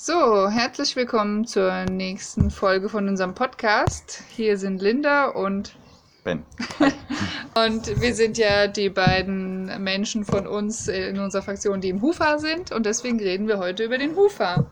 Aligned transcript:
So, 0.00 0.48
herzlich 0.48 0.94
willkommen 0.94 1.44
zur 1.44 1.84
nächsten 1.86 2.52
Folge 2.52 2.88
von 2.88 3.08
unserem 3.08 3.34
Podcast. 3.34 4.22
Hier 4.28 4.56
sind 4.56 4.80
Linda 4.80 5.26
und 5.26 5.74
Ben. 6.22 6.44
und 7.66 8.00
wir 8.00 8.14
sind 8.14 8.38
ja 8.38 8.68
die 8.68 8.90
beiden 8.90 9.82
Menschen 9.82 10.24
von 10.24 10.46
uns 10.46 10.86
in 10.86 11.18
unserer 11.18 11.42
Fraktion, 11.42 11.80
die 11.80 11.88
im 11.88 12.00
HUFA 12.00 12.38
sind 12.38 12.70
und 12.70 12.86
deswegen 12.86 13.18
reden 13.18 13.48
wir 13.48 13.58
heute 13.58 13.82
über 13.82 13.98
den 13.98 14.14
HUFA. 14.14 14.66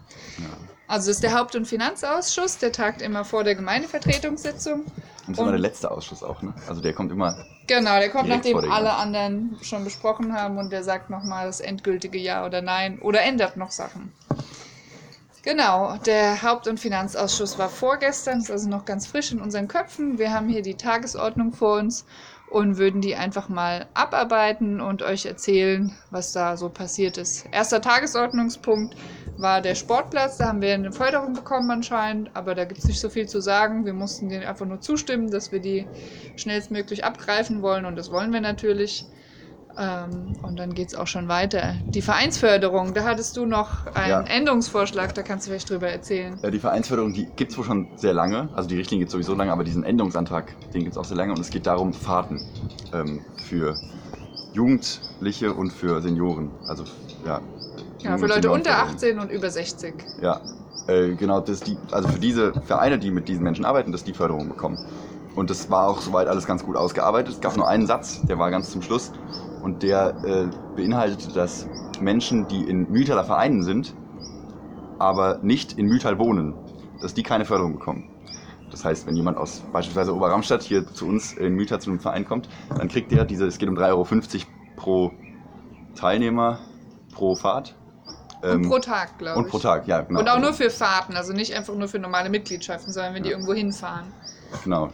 Also 0.87 1.09
das 1.09 1.17
ist 1.17 1.25
der 1.25 1.37
Haupt- 1.37 1.57
und 1.57 1.67
Finanzausschuss, 1.67 2.59
der 2.59 2.71
tagt 2.71 3.03
immer 3.03 3.25
vor 3.25 3.43
der 3.43 3.57
Gemeindevertretungssitzung. 3.57 4.83
Und 4.83 4.93
das 5.27 5.31
ist 5.31 5.39
immer 5.41 5.51
der 5.51 5.59
letzte 5.59 5.91
Ausschuss 5.91 6.23
auch, 6.23 6.41
ne? 6.41 6.55
Also 6.69 6.81
der 6.81 6.93
kommt 6.93 7.11
immer. 7.11 7.37
Genau, 7.67 7.99
der 7.99 8.11
kommt, 8.11 8.29
nachdem 8.29 8.61
der 8.61 8.71
alle 8.71 8.93
anderen 8.95 9.59
schon 9.61 9.83
besprochen 9.83 10.33
haben 10.33 10.57
und 10.57 10.71
der 10.71 10.85
sagt 10.85 11.11
nochmal 11.11 11.47
das 11.47 11.59
endgültige 11.59 12.17
Ja 12.17 12.47
oder 12.47 12.63
Nein 12.63 13.01
oder 13.01 13.23
ändert 13.23 13.57
noch 13.57 13.73
Sachen. 13.73 14.13
Genau, 15.47 15.97
der 15.99 16.43
Haupt- 16.43 16.67
und 16.67 16.81
Finanzausschuss 16.81 17.57
war 17.57 17.69
vorgestern, 17.69 18.41
ist 18.41 18.51
also 18.51 18.69
noch 18.69 18.85
ganz 18.85 19.07
frisch 19.07 19.31
in 19.31 19.41
unseren 19.41 19.69
Köpfen. 19.69 20.19
Wir 20.19 20.33
haben 20.33 20.49
hier 20.49 20.61
die 20.61 20.75
Tagesordnung 20.75 21.53
vor 21.53 21.79
uns 21.79 22.05
und 22.51 22.79
würden 22.79 23.01
die 23.01 23.15
einfach 23.15 23.49
mal 23.49 23.87
abarbeiten 23.95 24.81
und 24.81 25.05
euch 25.05 25.25
erzählen, 25.25 25.97
was 26.11 26.33
da 26.33 26.57
so 26.57 26.69
passiert 26.69 27.17
ist. 27.17 27.47
Erster 27.53 27.81
Tagesordnungspunkt 27.81 28.97
war 29.37 29.61
der 29.61 29.77
Sportplatz. 29.77 30.37
Da 30.37 30.49
haben 30.49 30.63
wir 30.63 30.75
eine 30.75 30.91
Förderung 30.91 31.33
bekommen 31.35 31.71
anscheinend, 31.71 32.35
aber 32.35 32.57
da 32.57 32.65
gibt 32.65 32.81
es 32.81 32.87
nicht 32.87 32.99
so 33.01 33.09
viel 33.09 33.29
zu 33.29 33.41
sagen. 33.41 33.85
Wir 33.85 33.95
mussten 33.95 34.29
denen 34.29 34.43
einfach 34.43 34.67
nur 34.67 34.81
zustimmen, 34.81 35.31
dass 35.31 35.53
wir 35.53 35.61
die 35.61 35.87
schnellstmöglich 36.35 37.05
abgreifen 37.05 37.63
wollen 37.63 37.85
und 37.85 37.95
das 37.95 38.11
wollen 38.11 38.33
wir 38.33 38.41
natürlich. 38.41 39.07
Ähm, 39.79 40.33
und 40.43 40.59
dann 40.59 40.73
geht 40.75 40.89
es 40.89 40.95
auch 40.95 41.07
schon 41.07 41.29
weiter. 41.29 41.75
Die 41.95 42.01
Vereinsförderung, 42.03 42.95
da 42.95 43.05
hattest 43.05 43.37
du 43.37 43.45
noch 43.45 43.87
einen 43.95 44.11
Ja. 44.11 44.21
Änderungsvorschlag, 44.23 45.15
da 45.15 45.23
kannst 45.23 45.47
du 45.47 45.51
vielleicht 45.51 45.69
drüber 45.69 45.89
erzählen. 45.89 46.39
Ja, 46.43 46.51
die 46.51 46.59
Vereinsförderung, 46.59 47.13
die 47.13 47.27
gibt 47.37 47.53
es 47.53 47.59
wohl 47.59 47.65
schon 47.65 47.89
sehr 47.97 48.15
lange. 48.15 48.49
Also 48.55 48.69
die 48.69 48.77
Richtlinie 48.77 49.03
gibt 49.03 49.11
es 49.11 49.13
sowieso 49.13 49.35
lange, 49.35 49.53
aber 49.53 49.65
diesen 49.65 49.85
Änderungsantrag, 49.85 50.55
den 50.73 50.83
gibt 50.85 50.93
es 50.93 50.99
auch 50.99 51.05
sehr 51.05 51.17
lange. 51.17 51.33
Und 51.33 51.41
es 51.41 51.51
geht 51.51 51.67
darum, 51.67 51.93
Fahrten 51.93 52.47
ähm, 52.93 53.27
für 53.37 53.79
Jugendliche 54.53 55.53
und 55.53 55.73
für 55.73 56.01
Senioren. 56.01 56.53
Also 56.67 56.85
ja. 57.25 57.43
Ja, 58.03 58.17
für 58.19 58.27
Leute 58.27 58.51
unter 58.51 58.71
Seniorenförderung. 58.71 58.95
18 58.95 59.19
und 59.19 59.31
über 59.31 59.51
60. 59.51 60.05
Ja, 60.21 60.41
äh, 60.87 61.15
genau, 61.17 61.41
das 61.41 61.61
die, 61.61 61.77
also 61.91 62.09
für 62.09 62.19
diese 62.21 62.55
Vereine, 62.63 62.99
die 62.99 63.11
mit 63.11 63.29
diesen 63.29 63.43
Menschen 63.43 63.65
arbeiten, 63.65 63.93
dass 63.93 64.05
die 64.05 64.15
Förderung 64.15 64.49
bekommen. 64.49 64.79
Und 65.35 65.51
das 65.51 65.69
war 65.69 65.89
auch 65.89 66.01
soweit 66.01 66.29
alles 66.29 66.47
ganz 66.47 66.63
gut 66.65 66.77
ausgearbeitet. 66.77 67.35
Es 67.35 67.41
gab 67.41 67.57
nur 67.57 67.69
einen 67.69 67.87
Satz, 67.87 68.23
der 68.23 68.39
war 68.39 68.51
ganz 68.51 68.71
zum 68.71 68.81
Schluss. 68.83 69.13
Und 69.61 69.83
der 69.83 70.23
äh, 70.25 70.51
beinhaltete, 70.75 71.33
dass 71.33 71.67
Menschen, 71.99 72.47
die 72.49 72.67
in 72.69 72.89
Mühltaler 72.91 73.25
Vereinen 73.25 73.63
sind, 73.63 73.95
aber 74.99 75.39
nicht 75.43 75.73
in 75.73 75.87
Mühltal 75.87 76.19
wohnen, 76.19 76.55
dass 77.01 77.15
die 77.15 77.23
keine 77.23 77.45
Förderung 77.45 77.73
bekommen. 77.73 78.05
Das 78.71 78.85
heißt, 78.85 79.07
wenn 79.07 79.17
jemand 79.17 79.39
aus 79.39 79.63
beispielsweise 79.73 80.15
Oberramstadt 80.15 80.63
hier 80.63 80.87
zu 80.87 81.07
uns 81.07 81.33
in 81.33 81.55
Mühltal 81.55 81.81
zu 81.81 81.91
einem 81.91 82.01
Verein 82.01 82.25
kommt, 82.25 82.49
dann 82.69 82.89
kriegt 82.89 83.13
der 83.13 83.25
diese, 83.25 83.47
es 83.47 83.59
geht 83.59 83.69
um 83.69 83.77
3,50 83.77 83.91
Euro 83.93 84.47
pro 84.77 85.13
Teilnehmer 85.95 86.59
pro 87.13 87.35
Fahrt. 87.35 87.75
Und 88.43 88.51
Ähm, 88.51 88.69
pro 88.69 88.79
Tag, 88.79 89.19
glaube 89.19 89.39
ich. 89.41 89.45
und 89.45 89.51
pro 89.51 89.59
Tag, 89.59 89.87
ja, 89.89 90.03
genau. 90.03 90.21
Und 90.21 90.29
auch 90.29 90.39
nur 90.41 90.53
für 90.53 90.71
Fahrten, 90.71 91.17
also 91.17 91.33
nicht 91.33 91.55
einfach 91.55 91.75
nur 91.75 91.89
für 91.89 91.99
normale 91.99 92.29
Mitgliedschaften, 92.29 92.93
sondern 92.93 93.15
wenn 93.15 93.23
die 93.23 93.31
Ja. 93.31 93.37
irgendwo 93.37 93.55
hinfahren. 93.55 94.13
Genau, 94.63 94.93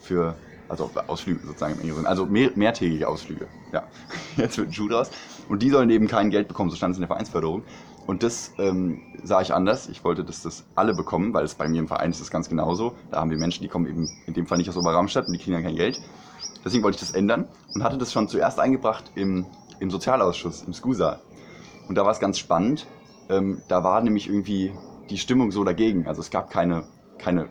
für 0.00 0.36
also 0.68 0.90
Ausflüge 1.06 1.40
sozusagen 1.46 1.78
im 1.80 1.94
Sinne. 1.94 2.08
Also 2.08 2.26
mehr, 2.26 2.50
mehrtägige 2.54 3.08
Ausflüge. 3.08 3.46
Ja, 3.72 3.84
jetzt 4.36 4.60
Schuh 4.74 4.88
draus. 4.88 5.10
Und 5.48 5.62
die 5.62 5.70
sollen 5.70 5.90
eben 5.90 6.08
kein 6.08 6.30
Geld 6.30 6.48
bekommen, 6.48 6.70
so 6.70 6.76
stand 6.76 6.92
es 6.92 6.98
in 6.98 7.02
der 7.02 7.08
Vereinsförderung. 7.08 7.62
Und 8.06 8.22
das 8.22 8.52
ähm, 8.58 9.00
sah 9.22 9.40
ich 9.40 9.54
anders. 9.54 9.88
Ich 9.88 10.04
wollte, 10.04 10.24
dass 10.24 10.42
das 10.42 10.64
alle 10.74 10.94
bekommen, 10.94 11.32
weil 11.32 11.44
es 11.44 11.54
bei 11.54 11.68
mir 11.68 11.78
im 11.78 11.88
Verein 11.88 12.10
ist 12.10 12.20
das 12.20 12.30
ganz 12.30 12.48
genauso. 12.48 12.94
Da 13.10 13.20
haben 13.20 13.30
wir 13.30 13.38
Menschen, 13.38 13.62
die 13.62 13.68
kommen 13.68 13.86
eben 13.86 14.10
in 14.26 14.34
dem 14.34 14.46
Fall 14.46 14.58
nicht 14.58 14.68
aus 14.68 14.76
Oberramstadt 14.76 15.26
und 15.26 15.32
die 15.32 15.38
kriegen 15.38 15.54
dann 15.54 15.64
kein 15.64 15.76
Geld. 15.76 16.00
Deswegen 16.64 16.82
wollte 16.82 16.96
ich 16.96 17.00
das 17.00 17.12
ändern 17.12 17.48
und 17.74 17.82
hatte 17.82 17.98
das 17.98 18.12
schon 18.12 18.28
zuerst 18.28 18.58
eingebracht 18.58 19.10
im, 19.14 19.46
im 19.80 19.90
Sozialausschuss, 19.90 20.62
im 20.62 20.72
SCUSA. 20.72 21.20
Und 21.88 21.96
da 21.96 22.04
war 22.04 22.12
es 22.12 22.20
ganz 22.20 22.38
spannend. 22.38 22.86
Ähm, 23.28 23.62
da 23.68 23.84
war 23.84 24.00
nämlich 24.02 24.28
irgendwie 24.28 24.72
die 25.10 25.18
Stimmung 25.18 25.50
so 25.50 25.64
dagegen. 25.64 26.06
Also 26.06 26.20
es 26.20 26.30
gab 26.30 26.50
keine, 26.50 26.84
keine 27.18 27.48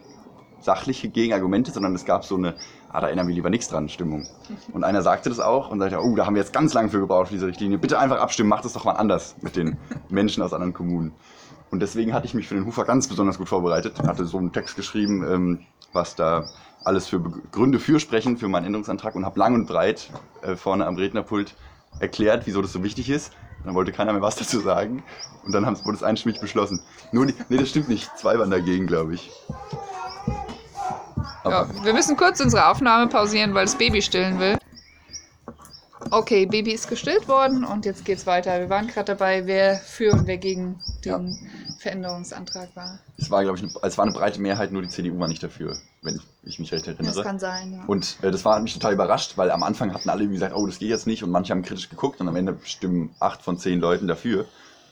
sachliche 0.59 1.09
Gegenargumente, 1.09 1.71
sondern 1.71 1.93
es 1.95 2.05
gab 2.05 2.25
so 2.25 2.35
eine, 2.35 2.55
ah, 2.93 3.01
da 3.01 3.07
erinnern 3.07 3.27
wir 3.27 3.35
lieber 3.35 3.49
nichts 3.49 3.67
dran, 3.67 3.89
Stimmung. 3.89 4.25
Und 4.71 4.83
einer 4.83 5.01
sagte 5.01 5.29
das 5.29 5.39
auch 5.39 5.69
und 5.69 5.79
sagte, 5.79 5.99
oh, 6.01 6.15
da 6.15 6.25
haben 6.25 6.35
wir 6.35 6.41
jetzt 6.41 6.53
ganz 6.53 6.73
lange 6.73 6.89
für 6.89 6.99
gebraucht, 6.99 7.27
für 7.27 7.33
diese 7.33 7.47
Richtlinie. 7.47 7.77
Bitte 7.77 7.99
einfach 7.99 8.19
abstimmen, 8.21 8.49
macht 8.49 8.63
es 8.65 8.73
doch 8.73 8.85
mal 8.85 8.93
anders 8.93 9.35
mit 9.41 9.55
den 9.55 9.77
Menschen 10.09 10.41
aus 10.43 10.53
anderen 10.53 10.73
Kommunen. 10.73 11.11
Und 11.71 11.79
deswegen 11.81 12.13
hatte 12.13 12.27
ich 12.27 12.33
mich 12.35 12.47
für 12.47 12.53
den 12.55 12.65
Hufer 12.65 12.85
ganz 12.85 13.07
besonders 13.07 13.37
gut 13.39 13.49
vorbereitet, 13.49 13.99
hatte 14.03 14.25
so 14.25 14.37
einen 14.37 14.53
Text 14.53 14.75
geschrieben, 14.75 15.25
ähm, 15.27 15.59
was 15.91 16.15
da 16.15 16.45
alles 16.85 17.07
für 17.07 17.19
Gründe 17.51 17.79
für 17.79 17.99
sprechen, 17.99 18.37
für 18.37 18.47
meinen 18.47 18.65
Änderungsantrag 18.65 19.15
und 19.15 19.25
habe 19.25 19.39
lang 19.39 19.55
und 19.55 19.65
breit 19.67 20.09
äh, 20.43 20.55
vorne 20.55 20.85
am 20.85 20.95
Rednerpult 20.95 21.55
erklärt, 21.99 22.43
wieso 22.45 22.61
das 22.61 22.73
so 22.73 22.83
wichtig 22.83 23.09
ist. 23.09 23.33
Dann 23.65 23.75
wollte 23.75 23.91
keiner 23.93 24.11
mehr 24.11 24.21
was 24.21 24.35
dazu 24.35 24.59
sagen. 24.59 25.03
Und 25.45 25.53
dann 25.53 25.65
haben- 25.65 25.77
wurde 25.85 25.95
es 25.97 26.03
einstimmig 26.03 26.39
beschlossen. 26.41 26.81
Nur 27.11 27.25
nee, 27.25 27.33
das 27.49 27.69
stimmt 27.69 27.89
nicht. 27.89 28.09
Zwei 28.17 28.37
waren 28.37 28.51
dagegen, 28.51 28.85
glaube 28.85 29.15
ich. 29.15 29.31
Ja, 31.45 31.67
wir 31.83 31.93
müssen 31.93 32.15
kurz 32.15 32.39
unsere 32.39 32.67
Aufnahme 32.69 33.07
pausieren, 33.07 33.53
weil 33.53 33.65
das 33.65 33.75
Baby 33.77 34.01
stillen 34.01 34.39
will. 34.39 34.57
Okay, 36.11 36.45
Baby 36.45 36.71
ist 36.73 36.89
gestillt 36.89 37.27
worden 37.27 37.63
und 37.63 37.85
jetzt 37.85 38.05
geht's 38.05 38.25
weiter. 38.27 38.59
Wir 38.59 38.69
waren 38.69 38.87
gerade 38.87 39.05
dabei, 39.13 39.45
wer 39.45 39.75
für 39.77 40.11
und 40.11 40.27
wer 40.27 40.37
gegen 40.37 40.79
den 41.05 41.37
Veränderungsantrag 41.79 42.69
war. 42.75 42.99
Es 43.17 43.31
war, 43.31 43.41
glaube 43.43 43.57
ich, 43.57 43.63
eine, 43.63 43.73
es 43.81 43.97
war 43.97 44.05
eine 44.05 44.13
breite 44.13 44.39
Mehrheit, 44.39 44.71
nur 44.71 44.81
die 44.81 44.89
CDU 44.89 45.17
war 45.19 45.27
nicht 45.27 45.41
dafür, 45.41 45.77
wenn 46.01 46.19
ich 46.43 46.59
mich 46.59 46.71
recht 46.71 46.87
Das 46.87 46.95
erinnere. 46.95 47.23
kann 47.23 47.39
sein, 47.39 47.73
ja. 47.73 47.83
Und 47.87 48.17
äh, 48.21 48.31
das 48.31 48.45
war 48.45 48.55
hat 48.55 48.63
mich 48.63 48.73
total 48.73 48.93
überrascht, 48.93 49.37
weil 49.37 49.49
am 49.49 49.63
Anfang 49.63 49.93
hatten 49.93 50.09
alle 50.09 50.21
irgendwie 50.23 50.35
gesagt, 50.35 50.55
oh, 50.55 50.65
das 50.67 50.77
geht 50.79 50.89
jetzt 50.89 51.07
nicht 51.07 51.23
und 51.23 51.31
manche 51.31 51.51
haben 51.51 51.63
kritisch 51.63 51.89
geguckt 51.89 52.19
und 52.21 52.27
am 52.27 52.35
Ende 52.35 52.57
stimmen 52.63 53.15
acht 53.19 53.41
von 53.41 53.57
zehn 53.57 53.79
Leuten 53.79 54.07
dafür. 54.07 54.45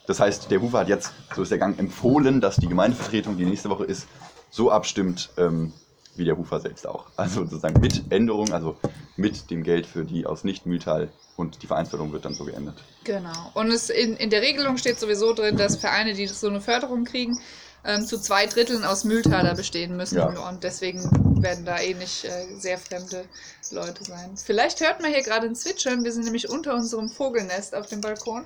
Das 0.07 0.19
heißt, 0.19 0.49
der 0.49 0.61
Hufer 0.61 0.79
hat 0.79 0.87
jetzt, 0.87 1.13
so 1.35 1.43
ist 1.43 1.51
der 1.51 1.59
Gang, 1.59 1.77
empfohlen, 1.77 2.41
dass 2.41 2.55
die 2.55 2.67
Gemeindevertretung, 2.67 3.37
die 3.37 3.45
nächste 3.45 3.69
Woche 3.69 3.85
ist, 3.85 4.07
so 4.49 4.71
abstimmt, 4.71 5.29
ähm, 5.37 5.71
wie 6.15 6.25
der 6.25 6.37
Hufer 6.37 6.59
selbst 6.59 6.87
auch. 6.87 7.07
Also 7.15 7.41
sozusagen 7.41 7.79
mit 7.79 8.11
Änderung, 8.11 8.51
also 8.53 8.75
mit 9.15 9.49
dem 9.49 9.63
Geld 9.63 9.85
für 9.85 10.03
die 10.03 10.25
aus 10.25 10.43
Nicht-Mühltal 10.43 11.09
und 11.37 11.61
die 11.63 11.67
Vereinsförderung 11.67 12.11
wird 12.13 12.25
dann 12.25 12.33
so 12.33 12.45
geändert. 12.45 12.83
Genau. 13.03 13.51
Und 13.53 13.71
es 13.71 13.89
in, 13.89 14.15
in 14.17 14.29
der 14.29 14.41
Regelung 14.41 14.77
steht 14.77 14.99
sowieso 14.99 15.33
drin, 15.33 15.57
dass 15.57 15.77
Vereine, 15.77 16.13
die 16.13 16.27
so 16.27 16.47
eine 16.47 16.61
Förderung 16.61 17.05
kriegen, 17.05 17.39
ähm, 17.83 18.05
zu 18.05 18.19
zwei 18.19 18.45
Dritteln 18.45 18.83
aus 18.83 19.03
Mühltaler 19.03 19.55
bestehen 19.55 19.97
müssen. 19.97 20.17
Ja. 20.17 20.27
Und 20.49 20.63
deswegen 20.63 21.01
werden 21.41 21.65
da 21.65 21.79
eh 21.79 21.95
nicht 21.95 22.25
äh, 22.25 22.45
sehr 22.59 22.77
fremde 22.77 23.25
Leute 23.71 24.03
sein. 24.03 24.37
Vielleicht 24.37 24.81
hört 24.81 25.01
man 25.01 25.11
hier 25.11 25.23
gerade 25.23 25.47
ein 25.47 25.55
Zwitschern. 25.55 26.03
Wir 26.03 26.11
sind 26.11 26.25
nämlich 26.25 26.49
unter 26.49 26.75
unserem 26.75 27.09
Vogelnest 27.09 27.73
auf 27.73 27.87
dem 27.87 28.01
Balkon. 28.01 28.43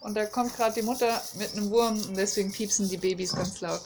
Und 0.00 0.16
da 0.16 0.24
kommt 0.24 0.56
gerade 0.56 0.74
die 0.74 0.82
Mutter 0.82 1.20
mit 1.38 1.54
einem 1.54 1.70
Wurm 1.70 2.00
und 2.00 2.16
deswegen 2.16 2.50
piepsen 2.50 2.88
die 2.88 2.96
Babys 2.96 3.34
ganz 3.34 3.60
laut. 3.60 3.82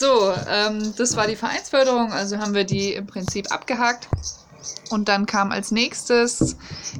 So, 0.00 0.32
ähm, 0.48 0.94
das 0.96 1.14
war 1.14 1.26
die 1.26 1.36
Vereinsförderung, 1.36 2.10
also 2.10 2.38
haben 2.38 2.54
wir 2.54 2.64
die 2.64 2.94
im 2.94 3.06
Prinzip 3.06 3.52
abgehakt. 3.52 4.08
Und 4.90 5.08
dann 5.08 5.24
kam 5.26 5.52
als 5.52 5.70
nächstes 5.70 6.56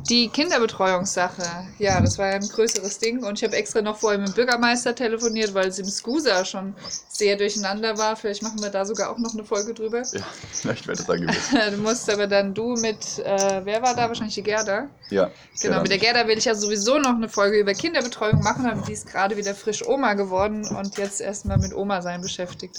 die 0.08 0.28
Kinderbetreuungssache. 0.28 1.42
Ja, 1.78 2.00
das 2.00 2.18
war 2.18 2.28
ja 2.28 2.34
ein 2.34 2.48
größeres 2.48 2.98
Ding. 2.98 3.24
Und 3.24 3.38
ich 3.38 3.44
habe 3.44 3.56
extra 3.56 3.82
noch 3.82 3.98
vorher 3.98 4.18
mit 4.18 4.28
dem 4.28 4.34
Bürgermeister 4.34 4.94
telefoniert, 4.94 5.54
weil 5.54 5.68
es 5.68 5.78
im 5.78 5.88
Scusa 5.88 6.44
schon 6.44 6.74
sehr 7.08 7.36
durcheinander 7.36 7.98
war. 7.98 8.16
Vielleicht 8.16 8.42
machen 8.42 8.62
wir 8.62 8.70
da 8.70 8.84
sogar 8.84 9.10
auch 9.10 9.18
noch 9.18 9.34
eine 9.34 9.44
Folge 9.44 9.74
drüber. 9.74 10.02
Ja, 10.12 10.22
vielleicht 10.52 10.86
wäre 10.86 10.96
das 10.96 11.06
dann 11.06 11.20
gewesen. 11.20 11.58
Du 11.70 11.76
musst 11.78 12.08
aber 12.10 12.26
dann 12.26 12.54
du 12.54 12.74
mit, 12.74 13.18
äh, 13.18 13.60
wer 13.64 13.82
war 13.82 13.94
da? 13.94 14.08
Wahrscheinlich 14.08 14.34
die 14.34 14.42
Gerda. 14.42 14.88
Ja. 15.10 15.30
Genau, 15.60 15.82
mit 15.82 15.90
der 15.90 15.98
Gerda 15.98 16.26
will 16.26 16.38
ich 16.38 16.44
ja 16.44 16.54
sowieso 16.54 16.98
noch 16.98 17.14
eine 17.14 17.28
Folge 17.28 17.58
über 17.58 17.74
Kinderbetreuung 17.74 18.40
machen, 18.42 18.66
aber 18.66 18.82
die 18.82 18.92
ist 18.92 19.06
gerade 19.06 19.36
wieder 19.36 19.54
frisch 19.54 19.86
Oma 19.86 20.14
geworden 20.14 20.66
und 20.76 20.96
jetzt 20.96 21.20
erstmal 21.20 21.58
mit 21.58 21.74
Oma 21.74 22.00
sein 22.00 22.22
beschäftigt. 22.22 22.76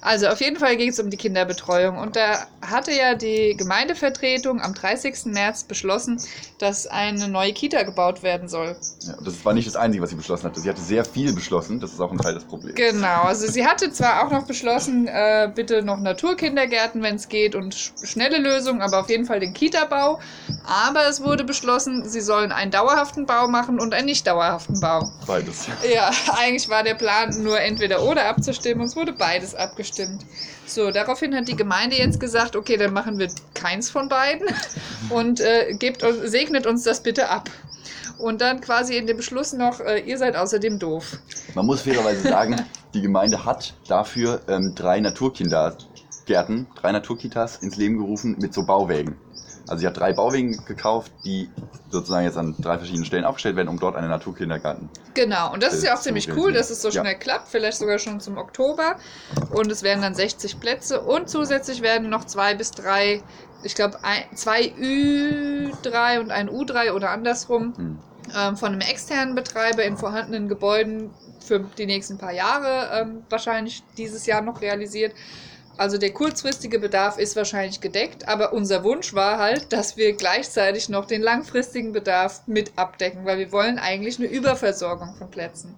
Also 0.00 0.28
auf 0.28 0.40
jeden 0.40 0.56
Fall 0.56 0.76
ging 0.76 0.90
es 0.90 0.98
um 0.98 1.10
die 1.10 1.16
Kinderbetreuung 1.16 1.98
und 1.98 2.16
da 2.16 2.46
hatte 2.62 2.92
ja 2.92 3.14
die 3.14 3.54
Gemeindevertretung 3.56 4.15
am 4.22 4.74
30. 4.74 5.26
März 5.26 5.64
beschlossen, 5.64 6.20
dass 6.58 6.86
eine 6.86 7.28
neue 7.28 7.52
Kita 7.52 7.82
gebaut 7.82 8.22
werden 8.22 8.48
soll. 8.48 8.76
Ja, 9.00 9.14
das 9.24 9.44
war 9.44 9.52
nicht 9.52 9.66
das 9.66 9.76
Einzige, 9.76 10.02
was 10.02 10.10
sie 10.10 10.16
beschlossen 10.16 10.44
hatte. 10.44 10.60
Sie 10.60 10.68
hatte 10.68 10.80
sehr 10.80 11.04
viel 11.04 11.32
beschlossen, 11.32 11.80
das 11.80 11.92
ist 11.92 12.00
auch 12.00 12.10
ein 12.10 12.18
Teil 12.18 12.34
des 12.34 12.44
Problems. 12.44 12.76
Genau, 12.76 13.22
also 13.22 13.46
sie 13.46 13.66
hatte 13.66 13.92
zwar 13.92 14.24
auch 14.24 14.30
noch 14.30 14.46
beschlossen, 14.46 15.06
äh, 15.06 15.50
bitte 15.54 15.82
noch 15.82 15.98
Naturkindergärten, 15.98 17.02
wenn 17.02 17.16
es 17.16 17.28
geht, 17.28 17.54
und 17.54 17.74
sch 17.74 17.92
schnelle 18.02 18.38
Lösungen, 18.38 18.82
aber 18.82 19.00
auf 19.00 19.08
jeden 19.08 19.26
Fall 19.26 19.40
den 19.40 19.52
Kita-Bau. 19.52 20.20
Aber 20.64 21.08
es 21.08 21.22
wurde 21.22 21.44
beschlossen, 21.44 22.08
sie 22.08 22.20
sollen 22.20 22.52
einen 22.52 22.70
dauerhaften 22.70 23.26
Bau 23.26 23.48
machen 23.48 23.80
und 23.80 23.94
einen 23.94 24.06
nicht 24.06 24.26
dauerhaften 24.26 24.80
Bau. 24.80 25.10
Beides. 25.26 25.66
Ja, 25.92 26.10
eigentlich 26.38 26.68
war 26.68 26.82
der 26.82 26.94
Plan 26.94 27.42
nur 27.42 27.60
entweder 27.60 28.02
oder 28.02 28.26
abzustimmen 28.26 28.82
und 28.82 28.88
es 28.88 28.96
wurde 28.96 29.12
beides 29.12 29.54
abgestimmt. 29.54 30.24
So, 30.66 30.90
daraufhin 30.90 31.34
hat 31.34 31.48
die 31.48 31.56
Gemeinde 31.56 31.96
jetzt 31.96 32.18
gesagt, 32.18 32.56
okay, 32.56 32.76
dann 32.76 32.92
machen 32.92 33.18
wir 33.18 33.28
keins 33.54 33.88
von 33.88 34.08
beiden 34.08 34.48
und 35.10 35.40
äh, 35.40 35.74
gebt, 35.78 36.04
segnet 36.24 36.66
uns 36.66 36.82
das 36.82 37.02
bitte 37.02 37.28
ab. 37.28 37.48
Und 38.18 38.40
dann 38.40 38.60
quasi 38.60 38.96
in 38.96 39.06
dem 39.06 39.16
Beschluss 39.16 39.52
noch, 39.52 39.80
äh, 39.80 40.00
ihr 40.00 40.18
seid 40.18 40.36
außerdem 40.36 40.78
doof. 40.78 41.18
Man 41.54 41.66
muss 41.66 41.82
fairerweise 41.82 42.28
sagen, 42.28 42.56
die 42.94 43.02
Gemeinde 43.02 43.44
hat 43.44 43.74
dafür 43.88 44.40
ähm, 44.48 44.72
drei 44.74 45.00
Naturkindergärten, 45.00 46.66
drei 46.74 46.92
Naturkitas 46.92 47.58
ins 47.58 47.76
Leben 47.76 47.98
gerufen 47.98 48.36
mit 48.40 48.54
so 48.54 48.64
Bauwägen. 48.64 49.16
Also 49.68 49.80
sie 49.80 49.86
hat 49.86 49.96
drei 49.96 50.12
Bauwegen 50.12 50.64
gekauft, 50.64 51.10
die 51.24 51.50
sozusagen 51.90 52.24
jetzt 52.24 52.36
an 52.36 52.54
drei 52.60 52.78
verschiedenen 52.78 53.04
Stellen 53.04 53.24
aufgestellt 53.24 53.56
werden, 53.56 53.68
um 53.68 53.78
dort 53.78 53.96
einen 53.96 54.08
Naturkindergarten. 54.08 54.88
Genau, 55.14 55.52
und 55.52 55.62
das 55.62 55.72
ist 55.74 55.84
ja 55.84 55.94
auch 55.94 56.00
ziemlich 56.00 56.30
cool, 56.36 56.52
dass 56.52 56.70
es 56.70 56.82
so 56.82 56.88
Ja. 56.88 57.00
schnell 57.00 57.16
klappt, 57.16 57.48
vielleicht 57.48 57.78
sogar 57.78 57.98
schon 57.98 58.20
zum 58.20 58.38
Oktober. 58.38 58.96
Und 59.50 59.70
es 59.72 59.82
werden 59.82 60.02
dann 60.02 60.14
60 60.14 60.60
Plätze 60.60 61.00
und 61.00 61.28
zusätzlich 61.28 61.82
werden 61.82 62.10
noch 62.10 62.24
zwei 62.24 62.54
bis 62.54 62.70
drei, 62.70 63.22
ich 63.62 63.74
glaube, 63.74 63.98
zwei 64.34 64.62
Ü3 64.62 66.20
und 66.20 66.30
ein 66.30 66.48
U3 66.48 66.92
oder 66.92 67.10
andersrum 67.10 67.74
Hm. 67.76 67.98
ähm, 68.36 68.56
von 68.56 68.72
einem 68.72 68.80
externen 68.80 69.34
Betreiber 69.34 69.84
in 69.84 69.96
vorhandenen 69.96 70.48
Gebäuden 70.48 71.10
für 71.44 71.60
die 71.60 71.86
nächsten 71.86 72.18
paar 72.18 72.32
Jahre 72.32 72.88
ähm, 73.00 73.22
wahrscheinlich 73.30 73.82
dieses 73.96 74.26
Jahr 74.26 74.42
noch 74.42 74.60
realisiert. 74.60 75.12
Also 75.78 75.98
der 75.98 76.12
kurzfristige 76.12 76.78
Bedarf 76.78 77.18
ist 77.18 77.36
wahrscheinlich 77.36 77.80
gedeckt, 77.80 78.26
aber 78.28 78.52
unser 78.52 78.82
Wunsch 78.82 79.12
war 79.14 79.38
halt, 79.38 79.72
dass 79.72 79.96
wir 79.96 80.14
gleichzeitig 80.14 80.88
noch 80.88 81.04
den 81.04 81.22
langfristigen 81.22 81.92
Bedarf 81.92 82.42
mit 82.46 82.72
abdecken, 82.76 83.24
weil 83.24 83.38
wir 83.38 83.52
wollen 83.52 83.78
eigentlich 83.78 84.18
eine 84.18 84.28
Überversorgung 84.28 85.14
von 85.16 85.30
Plätzen. 85.30 85.76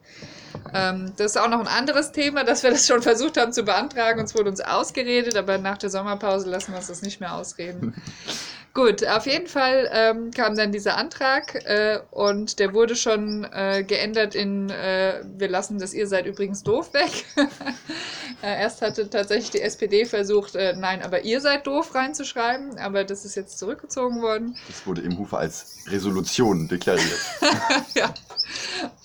Ähm, 0.73 1.13
das 1.17 1.33
ist 1.33 1.37
auch 1.37 1.49
noch 1.49 1.61
ein 1.61 1.67
anderes 1.67 2.13
Thema, 2.13 2.45
dass 2.45 2.63
wir 2.63 2.71
das 2.71 2.87
schon 2.87 3.03
versucht 3.03 3.37
haben 3.37 3.53
zu 3.53 3.65
beantragen. 3.65 4.21
Uns 4.21 4.35
wurde 4.35 4.51
uns 4.51 4.61
ausgeredet, 4.61 5.37
aber 5.37 5.59
nach 5.59 5.79
der 5.79 5.91
Sommerpause 5.91 6.49
lassen 6.49 6.73
wir 6.73 6.79
uns 6.79 6.89
das 6.89 7.03
nicht 7.03 7.21
mehr 7.21 7.35
ausreden. 7.35 7.95
Gut, 8.79 9.05
auf 9.09 9.27
jeden 9.27 9.49
Fall 9.49 9.91
ähm, 9.93 10.31
kam 10.31 10.55
dann 10.55 10.71
dieser 10.71 10.97
Antrag 10.97 11.57
äh, 11.67 11.99
und 12.13 12.61
der 12.61 12.75
wurde 12.75 12.95
schon 12.95 13.45
äh, 13.53 13.83
geändert 13.83 14.37
in 14.37 14.71
äh, 14.71 15.21
wir 15.37 15.49
lassen 15.49 15.81
das 15.81 15.93
ihr 15.93 16.07
seid 16.07 16.27
übrigens 16.27 16.63
doof 16.63 16.95
weg. 16.95 17.25
äh, 18.41 18.61
erst 18.61 18.81
hatte 18.81 19.11
tatsächlich 19.11 19.51
die 19.51 19.63
SPD 19.63 20.05
versucht, 20.05 20.55
äh, 20.55 20.77
nein, 20.77 21.03
aber 21.03 21.23
ihr 21.25 21.41
seid 21.41 21.67
doof 21.67 21.93
reinzuschreiben, 21.93 22.79
aber 22.79 23.03
das 23.03 23.25
ist 23.25 23.35
jetzt 23.35 23.59
zurückgezogen 23.59 24.23
worden. 24.23 24.57
Das 24.69 24.87
wurde 24.87 25.01
im 25.01 25.19
Hufe 25.19 25.39
als 25.39 25.79
Resolution 25.89 26.69
deklariert. 26.69 27.19
ja. 27.97 28.15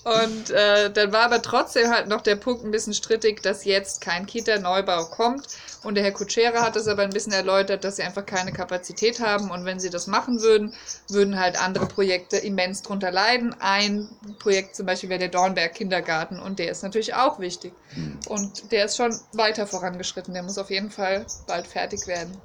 Und 0.04 0.50
äh, 0.50 0.88
dann 0.92 1.12
war 1.12 1.22
aber 1.22 1.42
trotzdem 1.42 1.90
halt 1.90 2.06
noch 2.06 2.20
der 2.20 2.36
Punkt 2.36 2.62
ein 2.64 2.70
bisschen 2.70 2.94
strittig, 2.94 3.42
dass 3.42 3.64
jetzt 3.64 4.00
kein 4.00 4.26
Kita-Neubau 4.26 5.06
kommt. 5.06 5.48
Und 5.84 5.94
der 5.94 6.04
Herr 6.04 6.12
Kutschera 6.12 6.62
hat 6.62 6.76
es 6.76 6.88
aber 6.88 7.02
ein 7.02 7.10
bisschen 7.10 7.32
erläutert, 7.32 7.84
dass 7.84 7.96
sie 7.96 8.02
einfach 8.02 8.26
keine 8.26 8.52
Kapazität 8.52 9.20
haben. 9.20 9.50
Und 9.50 9.64
wenn 9.64 9.78
sie 9.78 9.90
das 9.90 10.06
machen 10.06 10.40
würden, 10.40 10.74
würden 11.08 11.38
halt 11.38 11.60
andere 11.62 11.86
Projekte 11.86 12.38
immens 12.38 12.82
drunter 12.82 13.10
leiden. 13.10 13.54
Ein 13.60 14.08
Projekt 14.38 14.76
zum 14.76 14.86
Beispiel 14.86 15.10
wäre 15.10 15.20
der 15.20 15.28
Dornberg 15.28 15.74
Kindergarten. 15.74 16.40
Und 16.40 16.58
der 16.58 16.70
ist 16.70 16.82
natürlich 16.82 17.14
auch 17.14 17.38
wichtig. 17.38 17.72
Hm. 17.90 18.18
Und 18.28 18.72
der 18.72 18.86
ist 18.86 18.96
schon 18.96 19.14
weiter 19.32 19.66
vorangeschritten. 19.66 20.34
Der 20.34 20.42
muss 20.42 20.58
auf 20.58 20.70
jeden 20.70 20.90
Fall 20.90 21.26
bald 21.46 21.66
fertig 21.66 22.06
werden. 22.06 22.36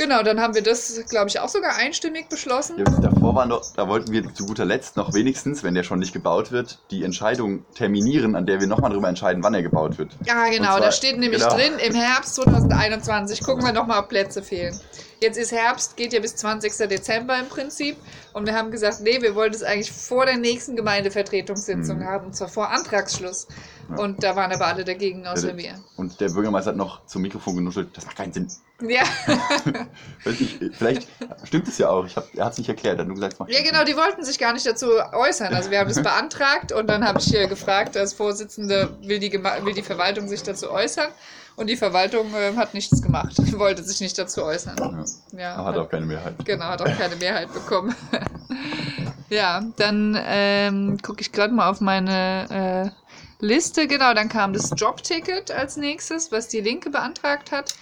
Genau, 0.00 0.22
dann 0.22 0.40
haben 0.40 0.54
wir 0.54 0.62
das, 0.62 0.98
glaube 1.10 1.28
ich, 1.28 1.38
auch 1.40 1.50
sogar 1.50 1.76
einstimmig 1.76 2.30
beschlossen. 2.30 2.78
Ja, 2.78 2.84
davor 2.84 3.34
war 3.34 3.44
noch, 3.44 3.60
da 3.76 3.86
wollten 3.86 4.10
wir 4.12 4.32
zu 4.32 4.46
guter 4.46 4.64
Letzt 4.64 4.96
noch 4.96 5.12
wenigstens, 5.12 5.62
wenn 5.62 5.74
der 5.74 5.82
schon 5.82 5.98
nicht 5.98 6.14
gebaut 6.14 6.52
wird, 6.52 6.78
die 6.90 7.04
Entscheidung 7.04 7.66
terminieren, 7.74 8.34
an 8.34 8.46
der 8.46 8.60
wir 8.60 8.66
nochmal 8.66 8.88
darüber 8.92 9.08
entscheiden, 9.10 9.42
wann 9.42 9.52
er 9.52 9.62
gebaut 9.62 9.98
wird. 9.98 10.12
Ja, 10.24 10.44
genau, 10.48 10.56
Und 10.56 10.62
da 10.62 10.78
zwar- 10.78 10.92
steht 10.92 11.18
nämlich 11.18 11.42
genau. 11.42 11.54
drin, 11.54 11.72
im 11.86 11.94
Herbst 11.94 12.34
2021 12.36 13.42
gucken 13.44 13.62
wir 13.62 13.74
nochmal, 13.74 13.98
ob 14.00 14.08
Plätze 14.08 14.42
fehlen. 14.42 14.80
Jetzt 15.20 15.36
ist 15.36 15.52
Herbst, 15.52 15.96
geht 15.96 16.12
ja 16.14 16.20
bis 16.20 16.34
20. 16.36 16.88
Dezember 16.88 17.38
im 17.38 17.46
Prinzip. 17.48 17.96
Und 18.32 18.46
wir 18.46 18.54
haben 18.54 18.70
gesagt, 18.70 19.00
nee, 19.02 19.20
wir 19.20 19.34
wollen 19.34 19.52
das 19.52 19.62
eigentlich 19.62 19.92
vor 19.92 20.24
der 20.24 20.38
nächsten 20.38 20.76
Gemeindevertretungssitzung 20.76 21.98
Mhm. 21.98 22.04
haben, 22.04 22.26
und 22.26 22.36
zwar 22.36 22.48
vor 22.48 22.70
Antragsschluss. 22.70 23.46
Ja. 23.90 23.96
Und 24.02 24.22
da 24.22 24.34
waren 24.36 24.50
aber 24.52 24.66
alle 24.66 24.84
dagegen, 24.84 25.26
außer 25.26 25.56
wir. 25.56 25.74
Und 25.96 26.20
der 26.20 26.28
Bürgermeister 26.30 26.70
hat 26.70 26.76
noch 26.76 27.04
zum 27.06 27.22
Mikrofon 27.22 27.56
genuschelt, 27.56 27.94
das 27.96 28.06
macht 28.06 28.16
keinen 28.16 28.32
Sinn. 28.32 28.48
Ja. 28.88 29.02
Vielleicht 30.72 31.06
stimmt 31.44 31.68
es 31.68 31.76
ja 31.78 31.90
auch. 31.90 32.06
Ich 32.06 32.16
hab, 32.16 32.32
er 32.34 32.46
hat 32.46 32.52
es 32.52 32.58
nicht 32.58 32.68
erklärt, 32.68 32.96
er 32.96 33.00
hat 33.00 33.06
nur 33.08 33.16
gesagt, 33.16 33.34
es 33.34 33.38
macht 33.38 33.50
ja, 33.50 33.62
genau, 33.62 33.84
die 33.84 33.96
wollten 33.96 34.24
sich 34.24 34.38
gar 34.38 34.52
nicht 34.52 34.64
dazu 34.66 34.86
äußern. 35.12 35.52
Also 35.54 35.70
wir 35.70 35.80
haben 35.80 35.88
das 35.88 36.02
beantragt 36.02 36.72
und 36.72 36.86
dann 36.86 37.06
habe 37.06 37.18
ich 37.18 37.26
hier 37.26 37.46
gefragt, 37.46 37.96
als 37.96 38.14
Vorsitzende, 38.14 38.96
will 39.02 39.18
die, 39.18 39.32
will 39.32 39.74
die 39.74 39.82
Verwaltung 39.82 40.28
sich 40.28 40.42
dazu 40.42 40.70
äußern? 40.70 41.08
Und 41.56 41.66
die 41.66 41.76
Verwaltung 41.76 42.32
äh, 42.34 42.56
hat 42.56 42.74
nichts 42.74 43.02
gemacht, 43.02 43.36
wollte 43.58 43.82
sich 43.82 44.00
nicht 44.00 44.18
dazu 44.18 44.44
äußern. 44.44 45.04
Ja, 45.36 45.56
aber 45.56 45.68
hat 45.68 45.76
auch 45.76 45.88
keine 45.88 46.06
Mehrheit. 46.06 46.34
Genau, 46.44 46.64
hat 46.66 46.82
auch 46.82 46.98
keine 46.98 47.16
Mehrheit 47.16 47.52
bekommen. 47.52 47.94
ja, 49.28 49.62
dann 49.76 50.18
ähm, 50.26 50.98
gucke 51.02 51.20
ich 51.20 51.32
gerade 51.32 51.52
mal 51.52 51.68
auf 51.68 51.80
meine 51.80 52.92
äh, 52.92 53.44
Liste. 53.44 53.86
Genau, 53.86 54.14
dann 54.14 54.28
kam 54.28 54.52
das 54.52 54.70
Jobticket 54.76 55.50
als 55.50 55.76
nächstes, 55.76 56.32
was 56.32 56.48
die 56.48 56.60
Linke 56.60 56.90
beantragt 56.90 57.52
hat. 57.52 57.74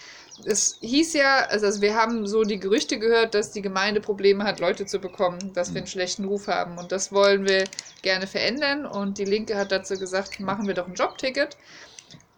Es 0.45 0.79
hieß 0.81 1.15
ja, 1.15 1.47
also 1.49 1.67
also 1.67 1.81
wir 1.81 1.97
haben 1.97 2.27
so 2.27 2.45
die 2.45 2.61
Gerüchte 2.61 2.99
gehört, 2.99 3.35
dass 3.35 3.51
die 3.51 3.63
Gemeinde 3.63 4.01
Probleme 4.01 4.45
hat, 4.45 4.61
Leute 4.61 4.87
zu 4.87 5.01
bekommen, 5.01 5.53
dass 5.53 5.75
wir 5.75 5.79
einen 5.79 5.89
schlechten 5.89 6.25
Ruf 6.25 6.47
haben. 6.47 6.79
Und 6.79 6.93
das 6.93 7.11
wollen 7.13 7.47
wir 7.47 7.65
gerne 8.03 8.29
verändern. 8.29 8.87
Und 8.87 9.19
die 9.19 9.25
Linke 9.25 9.57
hat 9.57 9.73
dazu 9.73 9.99
gesagt, 9.99 10.39
machen 10.39 10.69
wir 10.69 10.75
doch 10.75 10.87
ein 10.87 10.95
Jobticket. 10.95 11.57